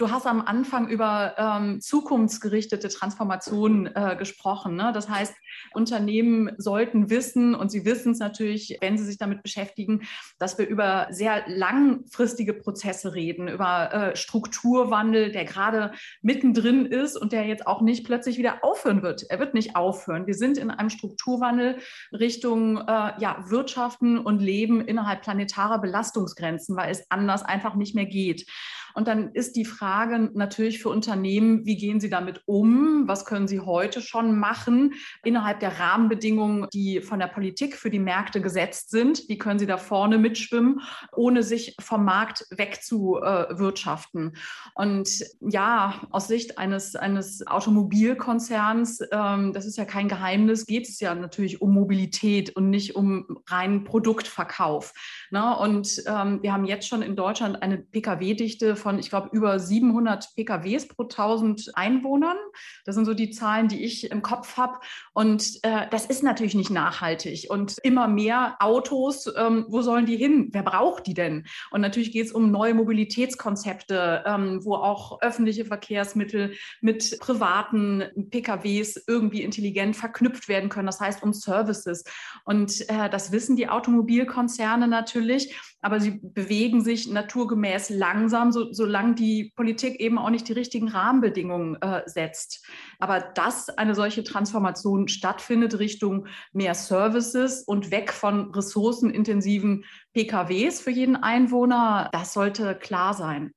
[0.00, 4.74] Du hast am Anfang über ähm, zukunftsgerichtete Transformation äh, gesprochen.
[4.74, 4.92] Ne?
[4.94, 5.34] Das heißt,
[5.74, 10.08] Unternehmen sollten wissen, und sie wissen es natürlich, wenn sie sich damit beschäftigen,
[10.38, 17.32] dass wir über sehr langfristige Prozesse reden, über äh, Strukturwandel, der gerade mittendrin ist und
[17.32, 19.24] der jetzt auch nicht plötzlich wieder aufhören wird.
[19.28, 20.26] Er wird nicht aufhören.
[20.26, 21.76] Wir sind in einem Strukturwandel
[22.10, 28.06] Richtung äh, ja, Wirtschaften und Leben innerhalb planetarer Belastungsgrenzen, weil es anders einfach nicht mehr
[28.06, 28.46] geht.
[28.94, 33.06] Und dann ist die Frage natürlich für Unternehmen, wie gehen sie damit um?
[33.06, 37.98] Was können sie heute schon machen innerhalb der Rahmenbedingungen, die von der Politik für die
[37.98, 39.28] Märkte gesetzt sind?
[39.28, 40.80] Wie können sie da vorne mitschwimmen,
[41.12, 44.36] ohne sich vom Markt wegzuwirtschaften?
[44.74, 51.00] Und ja, aus Sicht eines, eines Automobilkonzerns, ähm, das ist ja kein Geheimnis, geht es
[51.00, 54.92] ja natürlich um Mobilität und nicht um reinen Produktverkauf.
[55.30, 55.56] Ne?
[55.56, 60.34] Und ähm, wir haben jetzt schon in Deutschland eine Pkw-Dichte von, ich glaube, über 700
[60.34, 62.36] PKWs pro 1000 Einwohnern.
[62.84, 64.78] Das sind so die Zahlen, die ich im Kopf habe.
[65.12, 67.46] Und äh, das ist natürlich nicht nachhaltig.
[67.50, 70.48] Und immer mehr Autos, ähm, wo sollen die hin?
[70.52, 71.46] Wer braucht die denn?
[71.70, 79.04] Und natürlich geht es um neue Mobilitätskonzepte, ähm, wo auch öffentliche Verkehrsmittel mit privaten PKWs
[79.06, 80.86] irgendwie intelligent verknüpft werden können.
[80.86, 82.04] Das heißt um Services.
[82.44, 89.14] Und äh, das wissen die Automobilkonzerne natürlich aber sie bewegen sich naturgemäß langsam, so, solange
[89.14, 92.66] die Politik eben auch nicht die richtigen Rahmenbedingungen äh, setzt.
[92.98, 100.90] Aber dass eine solche Transformation stattfindet Richtung mehr Services und weg von ressourcenintensiven PKWs für
[100.90, 103.52] jeden Einwohner, das sollte klar sein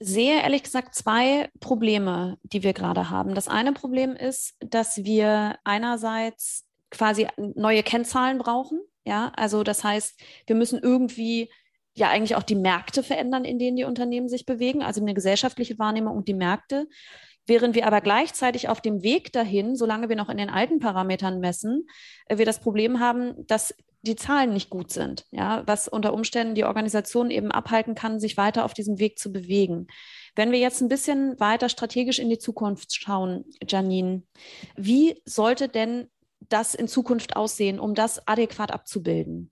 [0.00, 3.34] sehe ehrlich gesagt zwei Probleme, die wir gerade haben.
[3.34, 8.80] Das eine Problem ist, dass wir einerseits quasi neue Kennzahlen brauchen.
[9.08, 11.48] Ja, also das heißt, wir müssen irgendwie
[11.94, 15.78] ja eigentlich auch die Märkte verändern, in denen die Unternehmen sich bewegen, also eine gesellschaftliche
[15.78, 16.86] Wahrnehmung und die Märkte.
[17.46, 21.40] Während wir aber gleichzeitig auf dem Weg dahin, solange wir noch in den alten Parametern
[21.40, 21.86] messen,
[22.26, 26.54] äh, wir das Problem haben, dass die Zahlen nicht gut sind, ja, was unter Umständen
[26.54, 29.86] die Organisation eben abhalten kann, sich weiter auf diesem Weg zu bewegen.
[30.36, 34.22] Wenn wir jetzt ein bisschen weiter strategisch in die Zukunft schauen, Janine,
[34.76, 36.10] wie sollte denn
[36.48, 39.50] das in Zukunft aussehen, um das adäquat abzubilden?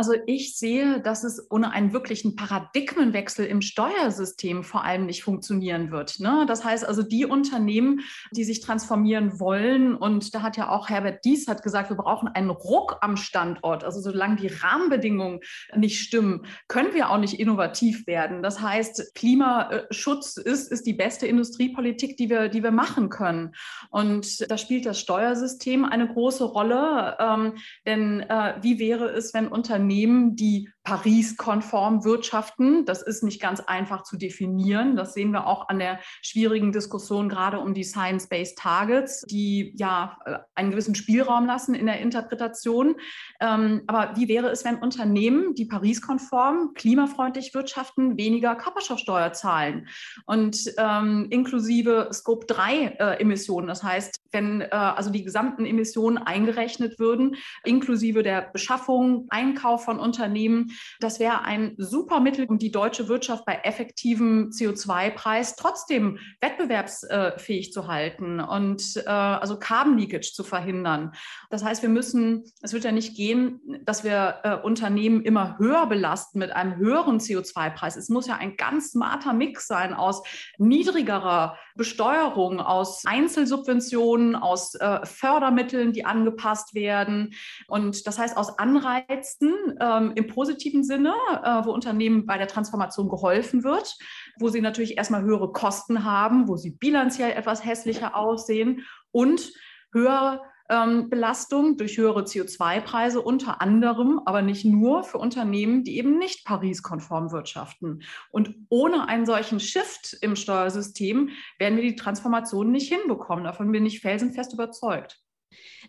[0.00, 5.90] Also ich sehe, dass es ohne einen wirklichen Paradigmenwechsel im Steuersystem vor allem nicht funktionieren
[5.90, 6.20] wird.
[6.20, 6.44] Ne?
[6.46, 11.24] Das heißt also, die Unternehmen, die sich transformieren wollen, und da hat ja auch Herbert
[11.24, 13.82] Dies hat gesagt, wir brauchen einen Ruck am Standort.
[13.82, 15.40] Also solange die Rahmenbedingungen
[15.74, 18.40] nicht stimmen, können wir auch nicht innovativ werden.
[18.40, 23.52] Das heißt, Klimaschutz ist, ist die beste Industriepolitik, die wir, die wir machen können.
[23.90, 27.16] Und da spielt das Steuersystem eine große Rolle.
[27.18, 29.87] Ähm, denn äh, wie wäre es, wenn Unternehmen,
[30.36, 32.86] die Paris-konform wirtschaften.
[32.86, 34.96] Das ist nicht ganz einfach zu definieren.
[34.96, 40.18] Das sehen wir auch an der schwierigen Diskussion gerade um die Science-Based Targets, die ja
[40.24, 42.94] äh, einen gewissen Spielraum lassen in der Interpretation.
[43.38, 49.88] Ähm, aber wie wäre es, wenn Unternehmen, die Paris-konform, klimafreundlich wirtschaften, weniger Körperschaftssteuer zahlen
[50.24, 53.66] und ähm, inklusive Scope 3 äh, Emissionen?
[53.66, 60.00] Das heißt, wenn äh, also die gesamten Emissionen eingerechnet würden, inklusive der Beschaffung, Einkauf von
[60.00, 67.72] Unternehmen, das wäre ein super Mittel, um die deutsche Wirtschaft bei effektivem CO2-Preis trotzdem wettbewerbsfähig
[67.72, 71.12] zu halten und äh, also Carbon Leakage zu verhindern.
[71.50, 75.86] Das heißt, wir müssen, es wird ja nicht gehen, dass wir äh, Unternehmen immer höher
[75.86, 77.96] belasten mit einem höheren CO2-Preis.
[77.96, 80.22] Es muss ja ein ganz smarter Mix sein aus
[80.58, 87.34] niedrigerer Besteuerung, aus Einzelsubventionen, aus äh, Fördermitteln, die angepasst werden.
[87.68, 93.08] Und das heißt, aus Anreizen ähm, im positiven Sinne, äh, wo Unternehmen bei der Transformation
[93.08, 93.96] geholfen wird,
[94.38, 99.52] wo sie natürlich erstmal höhere Kosten haben, wo sie bilanziell etwas hässlicher aussehen und
[99.92, 106.18] höhere ähm, Belastung durch höhere CO2-Preise unter anderem, aber nicht nur für Unternehmen, die eben
[106.18, 108.02] nicht Paris-konform wirtschaften.
[108.30, 113.44] Und ohne einen solchen Shift im Steuersystem werden wir die Transformation nicht hinbekommen.
[113.44, 115.20] Davon bin ich felsenfest überzeugt.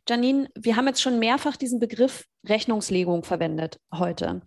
[0.07, 4.41] Janine, wir haben jetzt schon mehrfach diesen Begriff Rechnungslegung verwendet heute.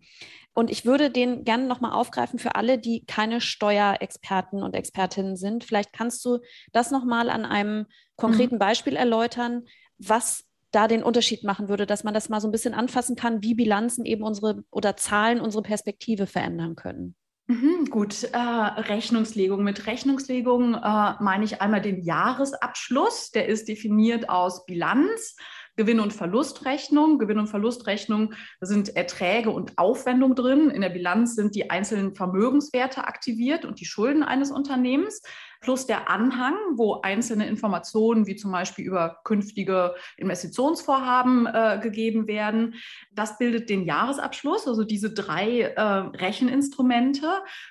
[0.54, 5.64] Und ich würde den gerne nochmal aufgreifen für alle, die keine Steuerexperten und Expertinnen sind.
[5.64, 6.40] Vielleicht kannst du
[6.72, 8.60] das nochmal an einem konkreten mhm.
[8.60, 9.64] Beispiel erläutern,
[9.98, 13.42] was da den Unterschied machen würde, dass man das mal so ein bisschen anfassen kann,
[13.42, 17.14] wie Bilanzen eben unsere oder Zahlen unsere Perspektive verändern können.
[17.48, 19.64] Mhm, gut, äh, Rechnungslegung.
[19.64, 23.30] Mit Rechnungslegung äh, meine ich einmal den Jahresabschluss.
[23.32, 25.36] Der ist definiert aus Bilanz,
[25.76, 27.18] Gewinn- und Verlustrechnung.
[27.18, 30.70] Gewinn- und Verlustrechnung sind Erträge und Aufwendungen drin.
[30.70, 35.20] In der Bilanz sind die einzelnen Vermögenswerte aktiviert und die Schulden eines Unternehmens
[35.62, 42.74] plus der Anhang, wo einzelne Informationen wie zum Beispiel über künftige Investitionsvorhaben äh, gegeben werden.
[43.12, 47.28] Das bildet den Jahresabschluss, also diese drei äh, Recheninstrumente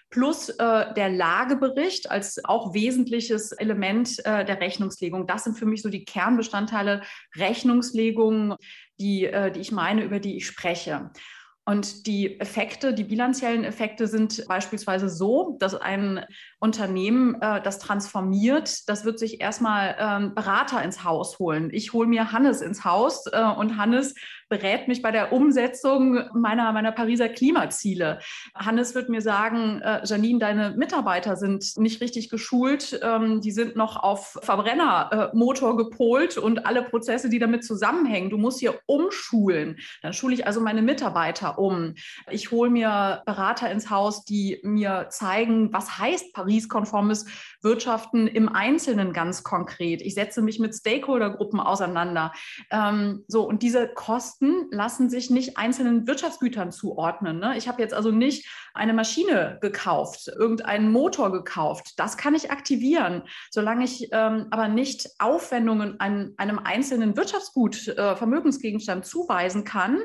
[0.10, 5.28] plus äh, der Lagebericht als auch wesentliches Element äh, der Rechnungslegung.
[5.28, 7.02] Das sind für mich so die Kernbestandteile
[7.36, 8.56] Rechnungslegung,
[9.00, 11.12] die, äh, die ich meine, über die ich spreche.
[11.72, 16.26] Und die Effekte, die bilanziellen Effekte sind beispielsweise so, dass ein
[16.60, 21.70] Unternehmen äh, das transformiert, das wird sich erstmal ähm, Berater ins Haus holen.
[21.72, 24.16] Ich hole mir Hannes ins Haus äh, und Hannes
[24.52, 28.20] berät mich bei der Umsetzung meiner, meiner Pariser Klimaziele.
[28.54, 33.76] Hannes wird mir sagen, äh, Janine, deine Mitarbeiter sind nicht richtig geschult, ähm, die sind
[33.76, 38.30] noch auf Verbrennermotor gepolt und alle Prozesse, die damit zusammenhängen.
[38.30, 39.80] Du musst hier umschulen.
[40.04, 41.96] Dann schule ich also meine Mitarbeiter um.
[42.30, 47.26] Ich hole mir Berater ins Haus, die mir zeigen, was heißt Paris Paris-konformes
[47.62, 50.02] Wirtschaften im Einzelnen ganz konkret.
[50.02, 52.34] Ich setze mich mit Stakeholdergruppen auseinander.
[52.70, 54.41] Ähm, so, und diese Kosten
[54.72, 57.40] lassen sich nicht einzelnen Wirtschaftsgütern zuordnen.
[57.40, 57.58] Ne?
[57.58, 61.94] Ich habe jetzt also nicht eine Maschine gekauft, irgendeinen Motor gekauft.
[61.98, 68.16] Das kann ich aktivieren, solange ich ähm, aber nicht Aufwendungen an einem einzelnen Wirtschaftsgut, äh,
[68.16, 70.00] Vermögensgegenstand zuweisen kann,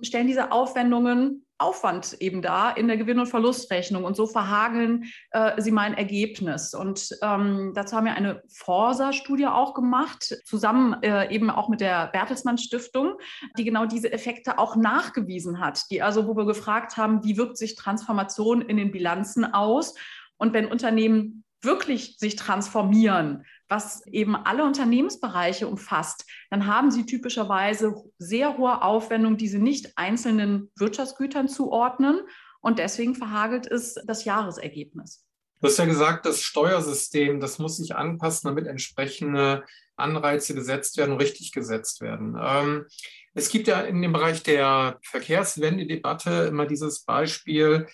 [0.00, 5.60] stellen diese Aufwendungen Aufwand eben da in der Gewinn- und Verlustrechnung und so verhageln äh,
[5.60, 6.74] sie mein Ergebnis.
[6.74, 12.08] Und ähm, dazu haben wir eine Forsa-Studie auch gemacht, zusammen äh, eben auch mit der
[12.08, 13.14] Bertelsmann Stiftung,
[13.58, 15.90] die genau diese Effekte auch nachgewiesen hat.
[15.90, 19.94] Die also, wo wir gefragt haben, wie wirkt sich Transformation in den Bilanzen aus?
[20.36, 27.94] Und wenn Unternehmen wirklich sich transformieren, was eben alle Unternehmensbereiche umfasst, dann haben sie typischerweise
[28.18, 32.20] sehr hohe Aufwendungen, die sie nicht einzelnen Wirtschaftsgütern zuordnen.
[32.60, 35.24] Und deswegen verhagelt es das Jahresergebnis.
[35.60, 39.64] Du hast ja gesagt, das Steuersystem, das muss sich anpassen, damit entsprechende
[39.96, 42.36] Anreize gesetzt werden, richtig gesetzt werden.
[42.40, 42.86] Ähm,
[43.34, 47.86] es gibt ja in dem Bereich der Verkehrswende-Debatte immer dieses Beispiel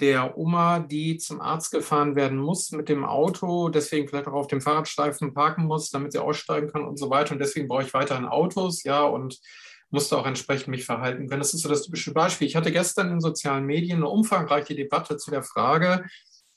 [0.00, 4.46] der Oma, die zum Arzt gefahren werden muss mit dem Auto, deswegen vielleicht auch auf
[4.46, 7.32] dem Fahrradstreifen parken muss, damit sie aussteigen kann und so weiter.
[7.32, 9.38] Und deswegen brauche ich weiterhin Autos, ja, und
[9.90, 11.40] musste auch entsprechend mich verhalten können.
[11.40, 12.46] Das ist so das typische Beispiel.
[12.46, 16.04] Ich hatte gestern in sozialen Medien eine umfangreiche Debatte zu der Frage,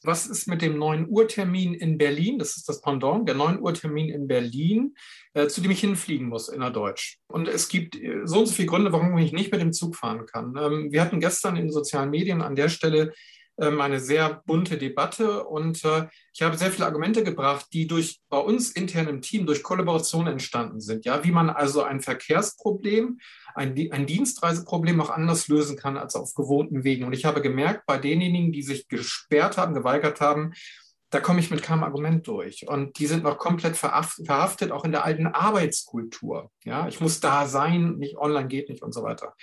[0.04, 2.40] was ist mit dem 9 Uhr Termin in Berlin?
[2.40, 4.96] Das ist das Pendant, der 9 Uhr Termin in Berlin,
[5.34, 7.20] äh, zu dem ich hinfliegen muss in der Deutsch.
[7.28, 9.96] Und es gibt äh, so und so viele Gründe, warum ich nicht mit dem Zug
[9.96, 10.56] fahren kann.
[10.58, 13.14] Ähm, wir hatten gestern in sozialen Medien an der Stelle
[13.58, 18.40] eine sehr bunte Debatte und äh, ich habe sehr viele Argumente gebracht, die durch bei
[18.40, 21.06] uns intern im Team durch Kollaboration entstanden sind.
[21.06, 23.20] Ja, wie man also ein Verkehrsproblem,
[23.54, 27.06] ein, ein Dienstreiseproblem auch anders lösen kann als auf gewohnten Wegen.
[27.06, 30.54] Und ich habe gemerkt, bei denjenigen, die sich gesperrt haben, geweigert haben,
[31.12, 32.68] da komme ich mit keinem Argument durch.
[32.68, 36.50] Und die sind noch komplett verhaftet, auch in der alten Arbeitskultur.
[36.64, 39.36] Ja, ich muss da sein, nicht online geht nicht und so weiter.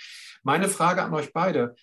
[0.43, 1.75] Meine Frage an euch beide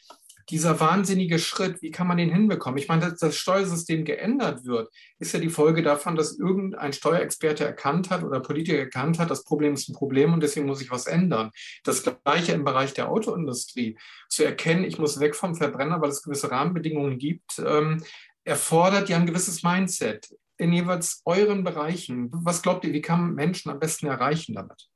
[0.51, 2.79] dieser wahnsinnige Schritt, wie kann man den hinbekommen?
[2.79, 7.65] Ich meine, dass das Steuersystem geändert wird, ist ja die Folge davon, dass irgendein Steuerexperte
[7.65, 10.91] erkannt hat oder Politiker erkannt hat, das Problem ist ein Problem und deswegen muss ich
[10.91, 11.51] was ändern.
[11.85, 13.99] Das gleiche im Bereich der Autoindustrie.
[14.29, 18.03] Zu erkennen, ich muss weg vom Verbrenner, weil es gewisse Rahmenbedingungen gibt, ähm,
[18.45, 22.31] erfordert ja ein gewisses Mindset in jeweils euren Bereichen.
[22.33, 24.89] Was glaubt ihr, wie kann man Menschen am besten erreichen damit?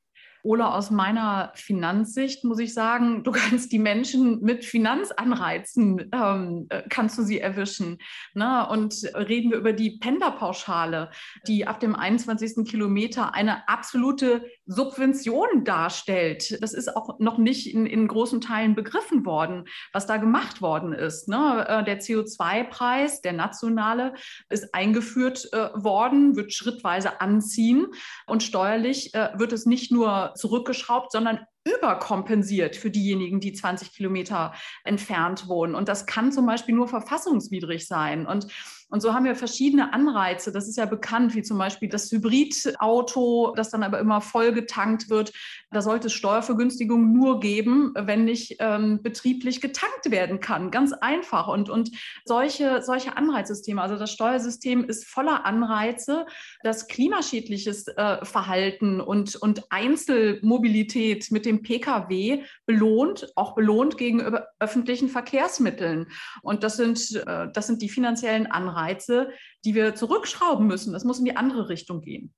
[0.45, 6.83] Ola, aus meiner Finanzsicht muss ich sagen, du kannst die Menschen mit Finanzanreizen, ähm, äh,
[6.89, 7.99] kannst du sie erwischen.
[8.35, 8.67] Ne?
[8.69, 11.11] Und reden wir über die Penderpauschale,
[11.47, 12.67] die ab dem 21.
[12.69, 16.61] Kilometer eine absolute Subvention darstellt.
[16.61, 20.93] Das ist auch noch nicht in, in großen Teilen begriffen worden, was da gemacht worden
[20.93, 21.29] ist.
[21.29, 21.65] Ne?
[21.69, 24.15] Äh, der CO2-Preis, der nationale,
[24.49, 27.87] ist eingeführt äh, worden, wird schrittweise anziehen
[28.27, 34.53] und steuerlich äh, wird es nicht nur zurückgeschraubt, sondern überkompensiert für diejenigen, die 20 Kilometer
[34.85, 35.75] entfernt wohnen.
[35.75, 38.27] Und das kann zum Beispiel nur verfassungswidrig sein.
[38.27, 38.47] Und
[38.93, 40.53] und so haben wir verschiedene Anreize.
[40.53, 45.09] Das ist ja bekannt, wie zum Beispiel das Hybridauto, das dann aber immer voll getankt
[45.09, 45.33] wird.
[45.71, 50.71] Da sollte es Steuervergünstigung nur geben, wenn nicht ähm, betrieblich getankt werden kann.
[50.71, 51.49] Ganz einfach.
[51.49, 51.91] Und, und
[52.27, 56.27] solche, solche Anreizsysteme, also das Steuersystem ist voller Anreize,
[56.63, 65.09] das klimaschädliches äh, Verhalten und, und Einzelmobilität mit dem Pkw belohnt, auch belohnt gegenüber öffentlichen
[65.09, 66.09] Verkehrsmitteln.
[66.43, 68.82] Und das sind, äh, das sind die finanziellen Anreize.
[68.83, 69.31] Anreize,
[69.65, 70.93] die wir zurückschrauben müssen.
[70.93, 72.33] Das muss in die andere Richtung gehen.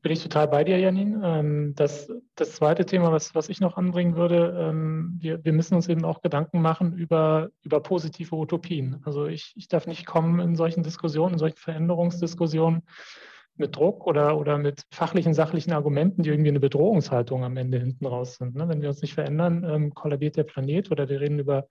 [0.00, 1.20] Bin ich total bei dir, Janine.
[1.22, 5.74] Ähm, das, das zweite Thema, was, was ich noch anbringen würde, ähm, wir, wir müssen
[5.74, 9.02] uns eben auch Gedanken machen über, über positive Utopien.
[9.04, 12.82] Also ich, ich darf nicht kommen in solchen Diskussionen, in solchen Veränderungsdiskussionen
[13.56, 18.06] mit Druck oder, oder mit fachlichen, sachlichen Argumenten, die irgendwie eine Bedrohungshaltung am Ende hinten
[18.06, 18.54] raus sind.
[18.54, 18.66] Ne?
[18.68, 21.66] Wenn wir uns nicht verändern, ähm, kollabiert der Planet oder wir reden über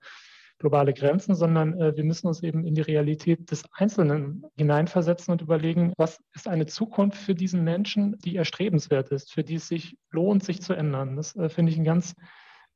[0.62, 5.42] globale Grenzen, sondern äh, wir müssen uns eben in die Realität des Einzelnen hineinversetzen und
[5.42, 9.98] überlegen, was ist eine Zukunft für diesen Menschen, die erstrebenswert ist, für die es sich
[10.10, 11.16] lohnt, sich zu ändern.
[11.16, 12.14] Das äh, finde ich einen ganz,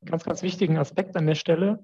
[0.05, 1.83] ganz, ganz wichtigen Aspekt an der Stelle.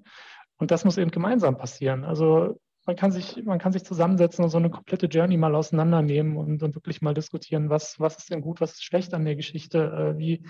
[0.58, 2.04] Und das muss eben gemeinsam passieren.
[2.04, 6.36] Also man kann sich, man kann sich zusammensetzen und so eine komplette Journey mal auseinandernehmen
[6.36, 9.36] und, und wirklich mal diskutieren, was, was ist denn gut, was ist schlecht an der
[9.36, 10.42] Geschichte, äh, wie,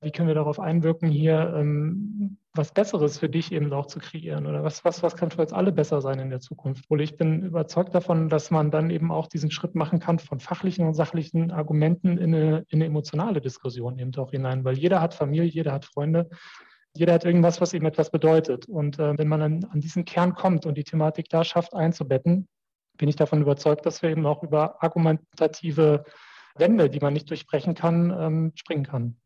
[0.00, 4.46] wie können wir darauf einwirken, hier ähm, was Besseres für dich eben auch zu kreieren
[4.46, 6.84] oder was, was, was kann für uns alle besser sein in der Zukunft.
[6.88, 10.40] Und ich bin überzeugt davon, dass man dann eben auch diesen Schritt machen kann von
[10.40, 15.00] fachlichen und sachlichen Argumenten in eine, in eine emotionale Diskussion eben auch hinein, weil jeder
[15.00, 16.28] hat Familie, jeder hat Freunde,
[16.98, 18.68] jeder hat irgendwas, was ihm etwas bedeutet.
[18.68, 22.48] Und äh, wenn man an, an diesen Kern kommt und die Thematik da schafft einzubetten,
[22.96, 26.04] bin ich davon überzeugt, dass wir eben auch über argumentative
[26.56, 29.16] Wände, die man nicht durchbrechen kann, ähm, springen kann.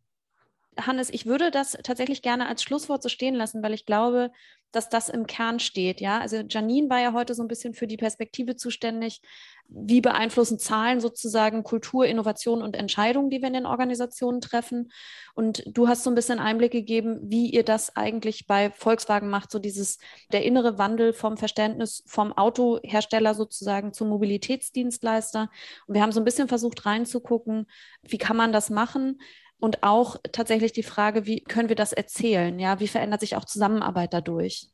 [0.79, 4.31] Hannes, ich würde das tatsächlich gerne als Schlusswort so stehen lassen, weil ich glaube,
[4.73, 6.01] dass das im Kern steht.
[6.01, 9.21] Ja, also Janine war ja heute so ein bisschen für die Perspektive zuständig.
[9.69, 14.91] Wie beeinflussen Zahlen sozusagen Kultur, Innovation und Entscheidungen, die wir in den Organisationen treffen?
[15.35, 19.51] Und du hast so ein bisschen Einblick gegeben, wie ihr das eigentlich bei Volkswagen macht,
[19.51, 19.99] so dieses,
[20.33, 25.51] der innere Wandel vom Verständnis vom Autohersteller sozusagen zum Mobilitätsdienstleister.
[25.87, 27.67] Und wir haben so ein bisschen versucht reinzugucken,
[28.03, 29.19] wie kann man das machen?
[29.63, 32.59] Und auch tatsächlich die Frage, wie können wir das erzählen?
[32.59, 34.67] Ja, wie verändert sich auch Zusammenarbeit dadurch?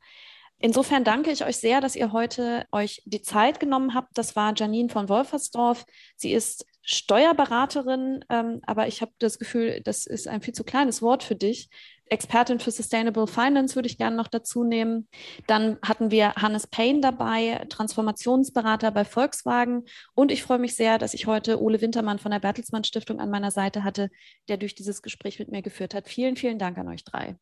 [0.60, 4.16] Insofern danke ich euch sehr, dass ihr heute euch die Zeit genommen habt.
[4.16, 5.84] Das war Janine von Wolfersdorf.
[6.16, 11.02] Sie ist Steuerberaterin, ähm, aber ich habe das Gefühl, das ist ein viel zu kleines
[11.02, 11.68] Wort für dich.
[12.10, 15.08] Expertin für Sustainable Finance würde ich gerne noch dazu nehmen.
[15.46, 19.84] Dann hatten wir Hannes Payne dabei, Transformationsberater bei Volkswagen.
[20.14, 23.30] Und ich freue mich sehr, dass ich heute Ole Wintermann von der Bertelsmann Stiftung an
[23.30, 24.10] meiner Seite hatte,
[24.48, 26.08] der durch dieses Gespräch mit mir geführt hat.
[26.08, 27.36] Vielen, vielen Dank an euch drei.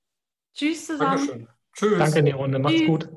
[0.54, 1.26] Tschüss zusammen.
[1.26, 1.48] Dankeschön.
[1.74, 1.98] Tschüss.
[1.98, 2.58] Danke in die Runde.
[2.58, 2.86] Macht's Tschüss.
[2.86, 3.08] gut.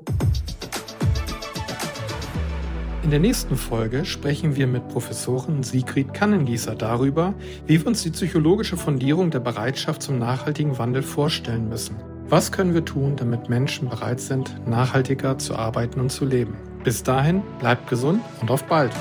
[3.02, 7.32] In der nächsten Folge sprechen wir mit Professorin Sigrid Kannengießer darüber,
[7.66, 11.96] wie wir uns die psychologische Fundierung der Bereitschaft zum nachhaltigen Wandel vorstellen müssen.
[12.28, 16.56] Was können wir tun, damit Menschen bereit sind, nachhaltiger zu arbeiten und zu leben?
[16.84, 18.92] Bis dahin, bleibt gesund und auf bald!